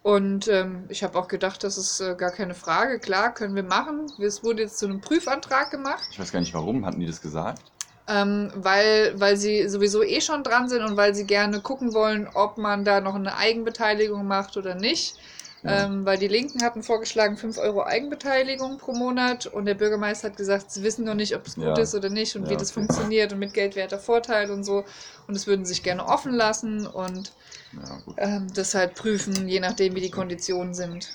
Und 0.03 0.47
ähm, 0.47 0.85
ich 0.89 1.03
habe 1.03 1.17
auch 1.17 1.27
gedacht, 1.27 1.63
das 1.63 1.77
ist 1.77 1.99
äh, 1.99 2.15
gar 2.15 2.31
keine 2.31 2.55
Frage. 2.55 2.99
Klar, 2.99 3.33
können 3.33 3.55
wir 3.55 3.63
machen. 3.63 4.07
Es 4.19 4.43
wurde 4.43 4.63
jetzt 4.63 4.79
zu 4.79 4.85
einem 4.87 4.99
Prüfantrag 4.99 5.69
gemacht. 5.69 6.03
Ich 6.09 6.19
weiß 6.19 6.31
gar 6.31 6.39
nicht 6.39 6.53
warum, 6.53 6.85
hatten 6.85 6.99
die 6.99 7.05
das 7.05 7.21
gesagt? 7.21 7.61
Ähm, 8.07 8.51
weil, 8.55 9.13
weil 9.19 9.37
sie 9.37 9.69
sowieso 9.69 10.01
eh 10.03 10.21
schon 10.21 10.43
dran 10.43 10.67
sind 10.69 10.81
und 10.83 10.97
weil 10.97 11.13
sie 11.13 11.25
gerne 11.25 11.61
gucken 11.61 11.93
wollen, 11.93 12.27
ob 12.33 12.57
man 12.57 12.83
da 12.83 12.99
noch 12.99 13.13
eine 13.13 13.37
Eigenbeteiligung 13.37 14.25
macht 14.25 14.57
oder 14.57 14.73
nicht. 14.73 15.17
Ja. 15.63 15.85
Ähm, 15.85 16.03
weil 16.07 16.17
die 16.17 16.27
Linken 16.27 16.63
hatten 16.63 16.81
vorgeschlagen 16.81 17.37
5 17.37 17.59
Euro 17.59 17.83
Eigenbeteiligung 17.83 18.79
pro 18.79 18.93
Monat 18.93 19.45
und 19.45 19.65
der 19.65 19.75
Bürgermeister 19.75 20.29
hat 20.29 20.37
gesagt, 20.37 20.71
sie 20.71 20.81
wissen 20.81 21.05
noch 21.05 21.13
nicht, 21.13 21.35
ob 21.35 21.45
es 21.45 21.53
gut 21.53 21.77
Ja. 21.77 21.77
ist 21.77 21.93
oder 21.93 22.09
nicht 22.09 22.35
und 22.35 22.45
Ja, 22.45 22.49
wie 22.49 22.57
das 22.57 22.71
okay. 22.71 22.79
funktioniert 22.81 23.31
und 23.31 23.37
mit 23.37 23.53
geldwerter 23.53 23.99
Vorteil 23.99 24.49
und 24.49 24.63
so. 24.63 24.83
Und 25.27 25.35
das 25.35 25.45
würden 25.45 25.63
sich 25.63 25.83
gerne 25.83 26.03
offen 26.07 26.33
lassen 26.33 26.87
und 26.87 27.31
Ja, 27.73 28.01
ähm, 28.17 28.47
das 28.53 28.75
halt 28.75 28.95
prüfen, 28.95 29.47
je 29.47 29.59
nachdem, 29.59 29.95
wie 29.95 30.01
die 30.01 30.11
Konditionen 30.11 30.73
sind. 30.73 31.09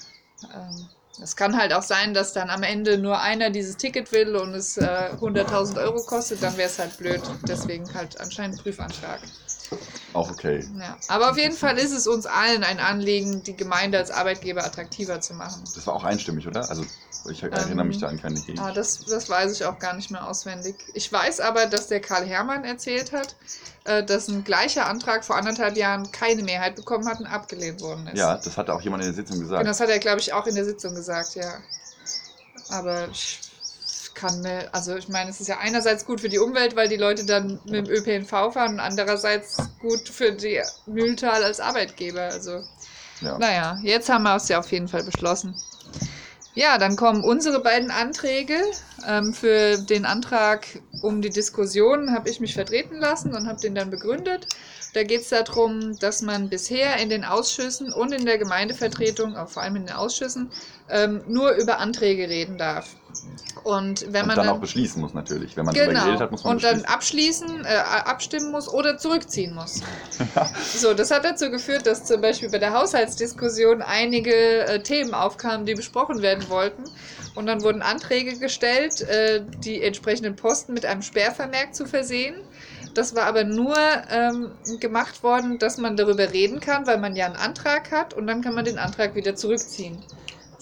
Ähm, 0.55 0.88
es 1.23 1.35
kann 1.35 1.56
halt 1.56 1.73
auch 1.73 1.82
sein, 1.82 2.12
dass 2.12 2.32
dann 2.32 2.50
am 2.50 2.62
Ende 2.62 2.99
nur 2.99 3.20
einer 3.20 3.50
dieses 3.50 3.76
Ticket 3.76 4.12
will 4.12 4.37
und 4.37 4.55
es 4.55 4.76
äh, 4.76 5.11
100.000 5.19 5.81
Euro 5.81 6.03
kostet, 6.03 6.43
dann 6.43 6.56
wäre 6.56 6.69
es 6.69 6.79
halt 6.79 6.97
blöd. 6.99 7.23
Deswegen 7.49 7.93
halt 7.94 8.20
anscheinend 8.20 8.62
Prüfantrag. 8.62 9.20
Auch 10.12 10.31
okay. 10.31 10.64
Ja. 10.79 10.97
Aber 11.08 11.31
auf 11.31 11.38
jeden 11.38 11.56
Fall 11.56 11.79
ist 11.79 11.93
es 11.93 12.06
uns 12.06 12.26
allen 12.26 12.64
ein 12.64 12.79
Anliegen, 12.79 13.43
die 13.43 13.56
Gemeinde 13.56 13.99
als 13.99 14.11
Arbeitgeber 14.11 14.64
attraktiver 14.64 15.21
zu 15.21 15.35
machen. 15.35 15.62
Das 15.75 15.87
war 15.87 15.95
auch 15.95 16.04
einstimmig, 16.04 16.47
oder? 16.47 16.69
Also 16.69 16.85
ich 17.28 17.42
erinnere 17.42 17.85
mich 17.85 17.99
da 17.99 18.09
an 18.09 18.21
keine 18.21 18.40
Gegend. 18.40 18.61
Ah, 18.61 18.73
das, 18.73 19.04
das 19.04 19.28
weiß 19.28 19.52
ich 19.52 19.64
auch 19.64 19.78
gar 19.78 19.95
nicht 19.95 20.11
mehr 20.11 20.26
auswendig. 20.26 20.76
Ich 20.95 21.12
weiß 21.12 21.40
aber, 21.40 21.66
dass 21.66 21.88
der 21.88 22.00
Karl 22.00 22.25
Herrmann 22.25 22.64
erzählt 22.64 23.12
hat, 23.12 23.37
äh, 23.85 24.04
dass 24.04 24.28
ein 24.28 24.45
gleicher 24.45 24.87
Antrag 24.87 25.25
vor 25.25 25.37
anderthalb 25.37 25.76
Jahren 25.76 26.11
keine 26.12 26.42
Mehrheit 26.42 26.76
bekommen 26.76 27.09
hat 27.09 27.21
und 27.21 27.26
abgelehnt 27.26 27.80
worden 27.80 28.09
ist. 28.09 28.18
Ja, 28.18 28.37
das 28.37 28.56
hatte 28.56 28.75
auch 28.75 28.80
jemand 28.80 29.02
in 29.04 29.11
der 29.11 29.14
Sitzung 29.14 29.40
gesagt. 29.40 29.61
Und 29.61 29.66
das 29.66 29.80
hat 29.80 29.88
er, 29.88 29.99
glaube 29.99 30.21
ich, 30.21 30.33
auch 30.33 30.47
in 30.47 30.54
der 30.54 30.64
Sitzung 30.64 30.95
gesagt, 30.95 31.35
ja. 31.35 31.54
Aber 32.71 33.09
ich 33.09 33.40
kann 34.16 34.40
mir, 34.40 34.68
also 34.73 34.97
ich 34.97 35.09
meine, 35.09 35.30
es 35.30 35.40
ist 35.40 35.47
ja 35.47 35.59
einerseits 35.59 36.04
gut 36.04 36.21
für 36.21 36.28
die 36.28 36.38
Umwelt, 36.38 36.75
weil 36.75 36.88
die 36.88 36.97
Leute 36.97 37.25
dann 37.25 37.61
mit 37.66 37.87
dem 37.87 37.88
ÖPNV 37.88 38.30
fahren 38.30 38.75
und 38.75 38.80
andererseits 38.80 39.59
gut 39.80 40.09
für 40.09 40.33
die 40.33 40.61
Mühltal 40.87 41.45
als 41.45 41.61
Arbeitgeber. 41.61 42.23
Also, 42.23 42.62
ja. 43.21 43.38
naja, 43.38 43.78
jetzt 43.83 44.09
haben 44.09 44.25
wir 44.25 44.37
es 44.37 44.49
ja 44.49 44.59
auf 44.59 44.73
jeden 44.73 44.88
Fall 44.88 45.04
beschlossen. 45.04 45.54
Ja, 46.56 46.78
dann 46.78 46.96
kommen 46.96 47.22
unsere 47.22 47.60
beiden 47.60 47.90
Anträge. 47.90 48.58
Ähm, 49.06 49.34
für 49.34 49.76
den 49.76 50.06
Antrag 50.06 50.66
um 51.02 51.20
die 51.20 51.28
Diskussion 51.28 52.14
habe 52.14 52.30
ich 52.30 52.40
mich 52.40 52.54
vertreten 52.54 52.96
lassen 52.96 53.34
und 53.34 53.46
habe 53.46 53.60
den 53.60 53.75
dann 53.75 53.90
begründet. 53.90 54.46
Da 54.94 55.02
geht 55.02 55.20
es 55.20 55.28
darum, 55.28 55.98
dass 55.98 56.22
man 56.22 56.48
bisher 56.48 56.96
in 56.96 57.10
den 57.10 57.26
Ausschüssen 57.26 57.92
und 57.92 58.12
in 58.12 58.25
der 58.25 58.38
Gemeindevertretung, 58.38 59.36
auch 59.36 59.50
vor 59.50 59.64
allem 59.64 59.76
in 59.76 59.86
den 59.86 59.96
Ausschüssen, 59.96 60.50
ähm, 60.88 61.20
nur 61.28 61.50
über 61.50 61.76
Anträge 61.76 62.26
reden 62.30 62.56
darf. 62.56 62.96
Und 63.64 64.02
wenn 64.12 64.23
Und 64.23 64.28
man 64.28 64.37
dann 64.37 64.46
dann, 64.46 64.56
auch 64.56 64.61
beschließen 64.61 65.00
muss 65.00 65.14
natürlich. 65.14 65.56
Wenn 65.56 65.64
man 65.64 65.75
Genau. 65.75 66.00
geredet 66.04 66.20
hat, 66.20 66.30
muss 66.30 66.44
man 66.44 66.54
und 66.54 66.64
dann 66.64 66.85
abschließen, 66.85 67.64
äh, 67.64 67.68
abstimmen 67.68 68.50
muss 68.52 68.68
oder 68.68 68.96
zurückziehen 68.99 69.54
muss. 69.54 69.82
so, 70.76 70.94
das 70.94 71.11
hat 71.11 71.25
dazu 71.25 71.50
geführt, 71.50 71.87
dass 71.87 72.04
zum 72.04 72.20
Beispiel 72.20 72.50
bei 72.50 72.58
der 72.58 72.73
Haushaltsdiskussion 72.73 73.82
einige 73.82 74.66
äh, 74.66 74.82
Themen 74.82 75.14
aufkamen, 75.14 75.66
die 75.66 75.75
besprochen 75.75 76.23
werden 76.23 76.49
wollten. 76.49 76.85
Und 77.35 77.46
dann 77.46 77.62
wurden 77.62 77.82
Anträge 77.82 78.38
gestellt, 78.38 79.00
äh, 79.02 79.42
die 79.64 79.82
entsprechenden 79.82 80.37
Posten 80.37 80.73
mit 80.73 80.87
einem 80.87 81.02
Sperrvermerk 81.02 81.75
zu 81.75 81.87
versehen. 81.87 82.37
Das 82.94 83.14
war 83.14 83.25
aber 83.25 83.44
nur 83.44 83.76
ähm, 84.11 84.52
gemacht 84.80 85.23
worden, 85.23 85.58
dass 85.58 85.76
man 85.76 85.99
darüber 85.99 86.32
reden 86.32 86.61
kann, 86.61 86.87
weil 86.87 86.96
man 86.99 87.14
ja 87.14 87.26
einen 87.26 87.37
Antrag 87.37 87.90
hat 87.92 88.14
und 88.14 88.26
dann 88.26 88.40
kann 88.40 88.54
man 88.54 88.64
den 88.64 88.78
Antrag 88.78 89.14
wieder 89.14 89.35
zurückziehen. 89.37 89.99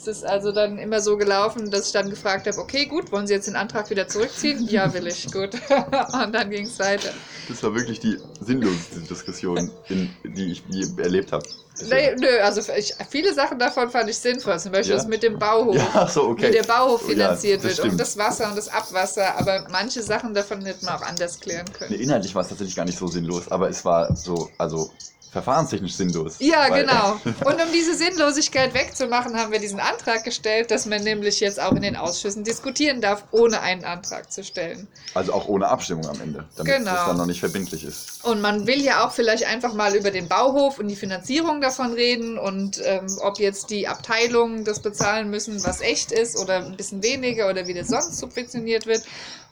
Es 0.07 0.19
ist 0.19 0.25
also 0.25 0.53
dann 0.53 0.79
immer 0.79 1.01
so 1.01 1.17
gelaufen, 1.17 1.71
dass 1.71 1.87
ich 1.87 1.93
dann 1.93 2.11
gefragt 2.11 2.47
habe, 2.47 2.59
okay, 2.59 2.85
gut, 2.87 3.11
wollen 3.11 3.27
Sie 3.27 3.33
jetzt 3.33 3.47
den 3.47 3.57
Antrag 3.57 3.89
wieder 3.91 4.07
zurückziehen? 4.07 4.67
Ja, 4.69 4.93
will 4.93 5.07
ich, 5.07 5.31
gut. 5.33 5.55
Und 6.13 6.33
dann 6.35 6.51
ging 6.51 6.67
es 6.67 6.79
weiter. 6.79 7.09
Das 7.49 7.63
war 7.63 7.75
wirklich 7.75 8.01
die 8.01 8.19
sinnloseste 8.41 9.01
Diskussion, 9.01 9.71
in, 9.89 10.11
die 10.25 10.53
ich 10.53 10.63
je 10.69 10.87
erlebt 11.03 11.33
habe. 11.33 11.45
Nee, 11.89 12.15
nö, 12.17 12.29
also 12.43 12.61
ich, 12.77 12.95
viele 13.11 13.35
Sachen 13.35 13.59
davon 13.59 13.91
fand 13.91 14.09
ich 14.09 14.17
sinnvoll. 14.19 14.59
Zum 14.61 14.73
Beispiel 14.73 14.93
Ja? 14.93 14.97
das 14.99 15.09
mit 15.09 15.23
dem 15.23 15.39
Bauhof. 15.39 15.75
Ja, 15.77 16.07
so, 16.07 16.29
okay. 16.29 16.49
Wie 16.49 16.53
der 16.53 16.63
Bauhof 16.63 17.01
Ja, 17.03 17.09
finanziert 17.09 17.59
das 17.59 17.65
wird 17.65 17.73
stimmt. 17.79 17.93
und 17.93 18.01
das 18.01 18.17
Wasser 18.17 18.49
und 18.49 18.57
das 18.57 18.69
Abwasser. 18.69 19.37
Aber 19.39 19.67
manche 19.71 20.03
Sachen 20.03 20.35
davon 20.35 20.65
hätte 20.65 20.85
man 20.85 20.95
auch 20.97 21.03
anders 21.03 21.41
klären 21.41 21.65
Nee, 21.67 21.73
können. 21.79 22.01
inhaltlich 22.01 22.35
war 22.35 22.43
es 22.43 22.49
tatsächlich 22.49 22.77
gar 22.77 22.85
nicht 22.85 22.99
so 22.99 23.09
sinnlos, 23.09 23.49
aber 23.51 23.69
es 23.71 23.85
war 23.85 24.15
so, 24.15 24.51
also 24.59 24.91
verfahrenstechnisch 25.35 25.95
sinnlos. 25.95 26.37
Ja, 26.39 26.69
genau. 26.69 27.21
Und 27.25 27.55
um 27.55 27.73
diese 27.73 27.95
Sinnlosigkeit 27.97 28.73
wegzumachen, 28.73 29.37
haben 29.37 29.51
wir 29.51 29.59
diesen 29.59 29.81
Antrag 29.81 30.23
gestellt, 30.23 30.71
dass 30.71 30.87
man 30.87 31.03
nämlich 31.03 31.41
jetzt 31.41 31.61
auch 31.61 31.73
in 31.73 31.83
den 31.83 31.97
Ausschüssen 31.97 32.45
diskutieren 32.45 33.01
darf, 33.01 33.25
ohne 33.33 33.61
einen 33.61 33.85
Antrag 33.85 34.33
zu 34.33 34.45
stellen. 34.45 34.87
Also 35.13 35.33
auch 35.33 35.49
ohne 35.49 35.67
Abstimmung 35.69 36.07
am 36.07 36.21
Ende, 36.21 36.45
damit 36.57 36.77
Genau. 36.77 36.93
das 36.93 37.07
dann 37.07 37.17
noch 37.17 37.27
nicht 37.27 37.41
verbindlich 37.41 37.83
ist. 37.85 38.25
Und 38.25 38.41
man 38.41 38.69
will 38.69 38.81
ja 38.81 39.05
auch 39.05 39.11
vielleicht 39.13 39.45
einfach 39.45 39.75
mal 39.75 39.97
über 39.97 40.13
den 40.13 40.29
Bauhof 40.29 40.79
und 40.79 40.87
die 40.87 40.95
Finanzierung 40.97 41.61
davon 41.61 41.93
reden 41.93 42.39
und 42.39 42.81
ähm, 42.85 43.07
ob 43.21 43.41
jetzt 43.41 43.71
die 43.71 43.89
Abteilungen 43.89 44.65
das 44.65 44.81
bezahlen 44.81 45.31
müssen, 45.31 45.65
was 45.65 45.81
echt 45.81 46.13
ist 46.13 46.39
oder 46.39 46.59
ein 46.65 46.77
bisschen 46.77 47.03
weniger 47.03 47.51
oder 47.51 47.67
wie 47.67 47.75
das 47.75 47.89
sonst 47.89 48.19
subventioniert 48.19 48.87
wird. 48.87 49.03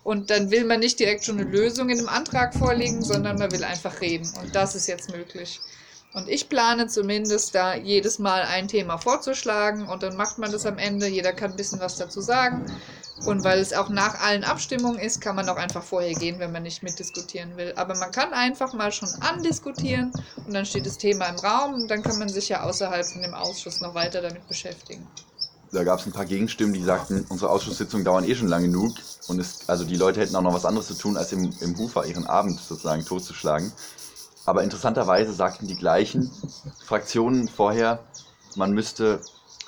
Und 0.04 0.30
dann 0.30 0.50
will 0.50 0.64
man 0.64 0.80
nicht 0.80 0.98
direkt 0.98 1.24
schon 1.24 1.38
eine 1.38 1.48
Lösung 1.48 1.88
in 1.88 1.98
einem 1.98 2.08
Antrag 2.08 2.54
vorlegen, 2.54 3.02
sondern 3.02 3.38
man 3.38 3.52
will 3.52 3.64
einfach 3.64 4.00
reden. 4.00 4.28
Und 4.40 4.54
das 4.54 4.74
ist 4.74 4.88
jetzt 4.88 5.10
möglich. 5.10 5.60
Und 6.14 6.28
ich 6.28 6.48
plane 6.48 6.88
zumindest 6.88 7.54
da 7.54 7.74
jedes 7.74 8.18
Mal 8.18 8.42
ein 8.42 8.68
Thema 8.68 8.98
vorzuschlagen 8.98 9.88
und 9.88 10.02
dann 10.02 10.16
macht 10.16 10.36
man 10.36 10.52
das 10.52 10.66
am 10.66 10.76
Ende. 10.76 11.06
Jeder 11.06 11.32
kann 11.32 11.52
ein 11.52 11.56
bisschen 11.56 11.80
was 11.80 11.96
dazu 11.96 12.20
sagen. 12.20 12.66
Und 13.24 13.44
weil 13.44 13.60
es 13.60 13.72
auch 13.72 13.88
nach 13.88 14.20
allen 14.20 14.44
Abstimmungen 14.44 14.98
ist, 14.98 15.20
kann 15.20 15.36
man 15.36 15.48
auch 15.48 15.56
einfach 15.56 15.82
vorher 15.82 16.12
gehen, 16.12 16.38
wenn 16.38 16.52
man 16.52 16.64
nicht 16.64 16.82
mitdiskutieren 16.82 17.56
will. 17.56 17.72
Aber 17.76 17.96
man 17.96 18.10
kann 18.10 18.32
einfach 18.32 18.74
mal 18.74 18.92
schon 18.92 19.08
andiskutieren 19.20 20.12
und 20.44 20.52
dann 20.52 20.66
steht 20.66 20.86
das 20.86 20.98
Thema 20.98 21.26
im 21.26 21.36
Raum 21.36 21.74
und 21.74 21.88
dann 21.88 22.02
kann 22.02 22.18
man 22.18 22.28
sich 22.28 22.48
ja 22.48 22.62
außerhalb 22.62 23.06
von 23.06 23.22
dem 23.22 23.34
Ausschuss 23.34 23.80
noch 23.80 23.94
weiter 23.94 24.20
damit 24.20 24.46
beschäftigen. 24.48 25.06
Da 25.72 25.84
gab 25.84 26.00
es 26.00 26.06
ein 26.06 26.12
paar 26.12 26.26
Gegenstimmen, 26.26 26.74
die 26.74 26.82
sagten, 26.82 27.24
unsere 27.30 27.50
Ausschusssitzungen 27.50 28.04
dauern 28.04 28.28
eh 28.28 28.34
schon 28.34 28.48
lang 28.48 28.62
genug 28.62 28.92
und 29.28 29.40
es, 29.40 29.70
also 29.70 29.84
die 29.84 29.96
Leute 29.96 30.20
hätten 30.20 30.36
auch 30.36 30.42
noch 30.42 30.52
was 30.52 30.66
anderes 30.66 30.86
zu 30.86 30.94
tun, 30.94 31.16
als 31.16 31.32
im, 31.32 31.50
im 31.60 31.78
Hufer 31.78 32.04
ihren 32.04 32.26
Abend 32.26 32.60
sozusagen 32.60 33.06
totzuschlagen. 33.06 33.72
Aber 34.44 34.62
interessanterweise 34.64 35.32
sagten 35.32 35.66
die 35.66 35.76
gleichen 35.76 36.30
Fraktionen 36.84 37.48
vorher, 37.48 38.00
man 38.54 38.72
müsste 38.72 39.20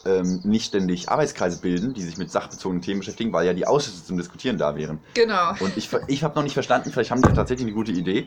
ähm, 0.04 0.40
nicht 0.44 0.66
ständig 0.66 1.08
Arbeitskreise 1.08 1.58
bilden, 1.58 1.94
die 1.94 2.02
sich 2.02 2.18
mit 2.18 2.30
sachbezogenen 2.30 2.82
Themen 2.82 3.00
beschäftigen, 3.00 3.32
weil 3.32 3.46
ja 3.46 3.54
die 3.54 3.66
Ausschüsse 3.66 4.04
zum 4.04 4.18
Diskutieren 4.18 4.58
da 4.58 4.76
wären. 4.76 4.98
Genau. 5.14 5.54
Und 5.60 5.74
ich, 5.78 5.88
ich 6.08 6.22
habe 6.22 6.34
noch 6.34 6.42
nicht 6.42 6.52
verstanden, 6.52 6.92
vielleicht 6.92 7.12
haben 7.12 7.22
die 7.22 7.32
tatsächlich 7.32 7.66
eine 7.66 7.74
gute 7.74 7.92
Idee, 7.92 8.26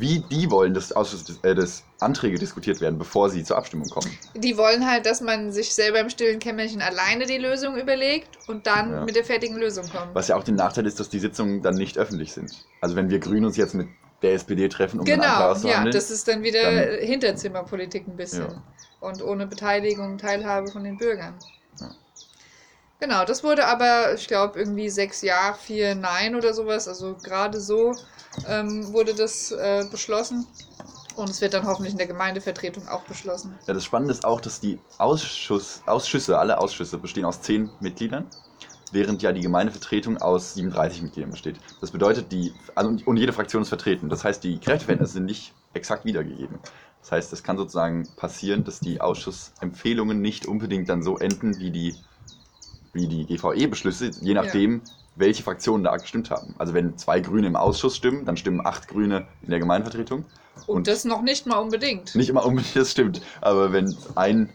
wie 0.00 0.20
die 0.30 0.50
wollen, 0.50 0.74
dass, 0.74 0.92
Ausschuss, 0.92 1.24
äh, 1.42 1.54
dass 1.54 1.82
Anträge 2.00 2.38
diskutiert 2.38 2.80
werden, 2.80 2.98
bevor 2.98 3.30
sie 3.30 3.42
zur 3.44 3.56
Abstimmung 3.56 3.88
kommen. 3.88 4.10
Die 4.34 4.56
wollen 4.56 4.86
halt, 4.88 5.06
dass 5.06 5.20
man 5.20 5.52
sich 5.52 5.74
selber 5.74 6.00
im 6.00 6.10
stillen 6.10 6.38
Kämmerchen 6.38 6.82
alleine 6.82 7.26
die 7.26 7.38
Lösung 7.38 7.76
überlegt 7.76 8.28
und 8.48 8.66
dann 8.66 8.92
Ja. 8.92 9.04
mit 9.04 9.16
der 9.16 9.24
fertigen 9.24 9.56
Lösung 9.56 9.84
kommt. 9.88 10.14
Was 10.14 10.28
ja 10.28 10.36
auch 10.36 10.44
den 10.44 10.56
Nachteil 10.56 10.86
ist, 10.86 11.00
dass 11.00 11.08
die 11.08 11.18
Sitzungen 11.18 11.62
dann 11.62 11.74
nicht 11.74 11.98
öffentlich 11.98 12.32
sind. 12.32 12.52
Also 12.80 12.96
wenn 12.96 13.08
wir 13.10 13.18
Grünen 13.18 13.46
uns 13.46 13.56
jetzt 13.56 13.74
mit 13.74 13.88
der 14.22 14.32
SPD 14.34 14.68
treffen, 14.68 15.00
um 15.00 15.04
den 15.06 15.20
Antrag 15.20 15.60
Genau, 15.62 15.68
ja, 15.68 15.84
das 15.90 16.10
ist 16.10 16.26
dann 16.28 16.42
wieder 16.42 16.62
dann- 16.62 16.98
Hinterzimmerpolitik 17.06 18.06
ein 18.08 18.16
bisschen. 18.16 18.42
Ja. 18.48 18.62
Und 19.00 19.22
ohne 19.22 19.46
Beteiligung 19.46 20.12
und 20.12 20.20
Teilhabe 20.20 20.70
von 20.72 20.82
den 20.84 20.96
Bürgern. 20.96 21.34
Genau, 23.00 23.24
das 23.24 23.42
wurde 23.44 23.66
aber, 23.66 24.14
ich 24.14 24.26
glaube, 24.28 24.58
irgendwie 24.58 24.88
sechs 24.90 25.22
Ja, 25.22 25.54
vier 25.54 25.94
Nein 25.94 26.34
oder 26.34 26.52
sowas. 26.54 26.88
Also 26.88 27.18
gerade 27.18 27.60
so 27.60 28.02
ähm, 28.44 28.92
wurde 28.92 29.14
das 29.14 29.50
äh, 29.50 29.86
beschlossen. 29.90 30.46
Und 31.14 31.30
es 31.30 31.40
wird 31.40 31.54
dann 31.54 31.66
hoffentlich 31.66 31.92
in 31.94 31.98
der 31.98 32.06
Gemeindevertretung 32.06 32.88
auch 32.88 33.04
beschlossen. 33.06 33.60
ja, 33.66 33.74
das 33.74 33.84
Spannende 33.84 34.12
ist 34.12 34.24
auch, 34.24 34.40
dass 34.40 34.60
die 34.60 34.80
Ausschuss, 34.98 35.82
Ausschüsse, 35.86 36.38
alle 36.38 36.58
Ausschüsse 36.58 36.98
bestehen 36.98 37.24
aus 37.24 37.40
zehn 37.40 37.70
Mitgliedern, 37.80 38.30
während 38.90 39.22
ja 39.22 39.32
die 39.32 39.42
Gemeindevertretung 39.42 40.18
aus 40.18 40.54
37 40.54 41.02
Mitgliedern 41.02 41.30
besteht. 41.30 41.60
Das 41.80 41.90
bedeutet, 41.90 42.32
die, 42.32 42.56
also, 42.74 42.90
und 43.04 43.16
jede 43.16 43.32
Fraktion 43.32 43.62
ist 43.62 43.68
vertreten. 43.68 44.08
Das 44.08 44.24
heißt, 44.24 44.42
die 44.44 44.60
Kräfteverhältnisse 44.60 45.14
sind 45.14 45.24
nicht 45.26 45.56
exakt 45.72 46.04
wiedergegeben. 46.04 46.60
Das 47.00 47.12
heißt, 47.12 47.32
es 47.32 47.42
kann 47.42 47.56
sozusagen 47.56 48.14
passieren, 48.16 48.64
dass 48.64 48.80
die 48.80 49.00
Ausschussempfehlungen 49.00 50.20
nicht 50.20 50.46
unbedingt 50.46 50.88
dann 50.88 51.02
so 51.02 51.18
enden 51.18 51.58
wie 51.58 51.70
die, 51.70 52.04
wie 52.96 53.06
die 53.06 53.26
GVE-Beschlüsse, 53.26 54.12
je 54.20 54.34
nachdem, 54.34 54.80
welche 55.14 55.42
Fraktionen 55.42 55.84
da 55.84 55.96
gestimmt 55.96 56.30
haben. 56.30 56.54
Also 56.58 56.74
wenn 56.74 56.96
zwei 56.98 57.20
Grüne 57.20 57.46
im 57.46 57.56
Ausschuss 57.56 57.96
stimmen, 57.96 58.24
dann 58.24 58.36
stimmen 58.36 58.66
acht 58.66 58.88
Grüne 58.88 59.26
in 59.42 59.50
der 59.50 59.60
Gemeindevertretung. 59.60 60.24
Und, 60.66 60.88
das 60.88 61.04
noch 61.04 61.22
nicht 61.22 61.46
mal 61.46 61.58
unbedingt. 61.58 62.14
Nicht 62.14 62.28
immer 62.28 62.44
unbedingt, 62.44 62.74
das 62.76 62.90
stimmt. 62.90 63.20
Aber 63.40 63.72
wenn 63.72 63.96
ein 64.14 64.48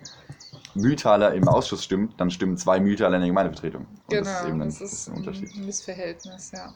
Mühltaler 0.74 1.33
im 1.33 1.48
Ausschuss 1.48 1.83
stimmt, 1.83 2.19
dann 2.19 2.31
stimmen 2.31 2.57
zwei 2.57 2.79
Mühltaler 2.79 3.15
in 3.15 3.21
der 3.21 3.29
Gemeindevertretung. 3.29 3.81
Und 3.81 4.10
Genau, 4.10 4.24
das 4.24 4.41
ist 4.41 4.48
eben 4.48 4.60
dann 4.60 4.69
das 4.69 4.81
ist 4.81 5.07
ein 5.07 5.17
Unterschied. 5.17 5.55
ein 5.55 5.65
Missverhältnis, 5.65 6.51
ja. 6.51 6.74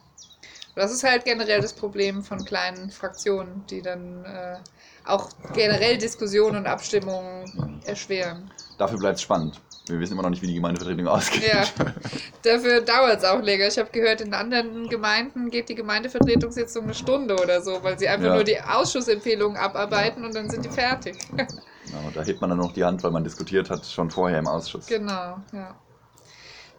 Das 0.75 0.91
ist 0.91 1.03
halt 1.03 1.23
generell 1.23 1.61
das 1.61 1.73
Problem 1.73 2.21
von 2.21 2.43
kleinen 2.43 2.91
Fraktionen, 2.91 3.63
die 3.69 3.81
dann 3.81 4.25
äh, 4.25 4.57
auch 5.05 5.29
generell 5.53 5.97
Diskussionen 5.97 6.57
und 6.57 6.67
Abstimmungen 6.67 7.81
erschweren. 7.85 8.51
Dafür 8.77 8.99
bleibt 8.99 9.15
es 9.15 9.21
spannend. 9.21 9.61
Wir 9.87 9.99
wissen 9.99 10.13
immer 10.13 10.23
noch 10.23 10.31
nicht, 10.31 10.41
wie 10.41 10.47
die 10.47 10.55
Gemeindevertretung 10.55 11.07
ausgeht. 11.07 11.43
Ja, 11.47 11.63
dafür 12.41 12.81
dauert 12.81 13.19
es 13.19 13.23
auch 13.23 13.41
länger. 13.41 13.67
Ich 13.67 13.77
habe 13.77 13.89
gehört, 13.91 14.21
in 14.21 14.33
anderen 14.33 14.89
Gemeinden 14.89 15.51
geht 15.51 15.69
die 15.69 15.75
Gemeindevertretungssitzung 15.75 16.85
eine 16.85 16.93
Stunde 16.95 17.35
oder 17.35 17.61
so, 17.61 17.83
weil 17.83 17.97
sie 17.99 18.07
einfach 18.07 18.27
Ja. 18.27 18.33
nur 18.35 18.43
die 18.43 18.59
Ausschussempfehlungen 18.59 19.57
abarbeiten 19.57 20.25
und 20.25 20.33
dann 20.35 20.49
sind 20.49 20.65
die 20.65 20.69
fertig. 20.69 21.17
Genau, 21.87 22.09
da 22.15 22.23
hebt 22.23 22.41
man 22.41 22.49
dann 22.49 22.57
noch 22.57 22.73
die 22.73 22.83
Hand, 22.83 23.03
weil 23.03 23.11
man 23.11 23.23
diskutiert 23.23 23.69
hat, 23.69 23.85
schon 23.85 24.09
vorher 24.09 24.39
im 24.39 24.47
Ausschuss. 24.47 24.87
genau, 24.87 25.37
ja. 25.53 25.75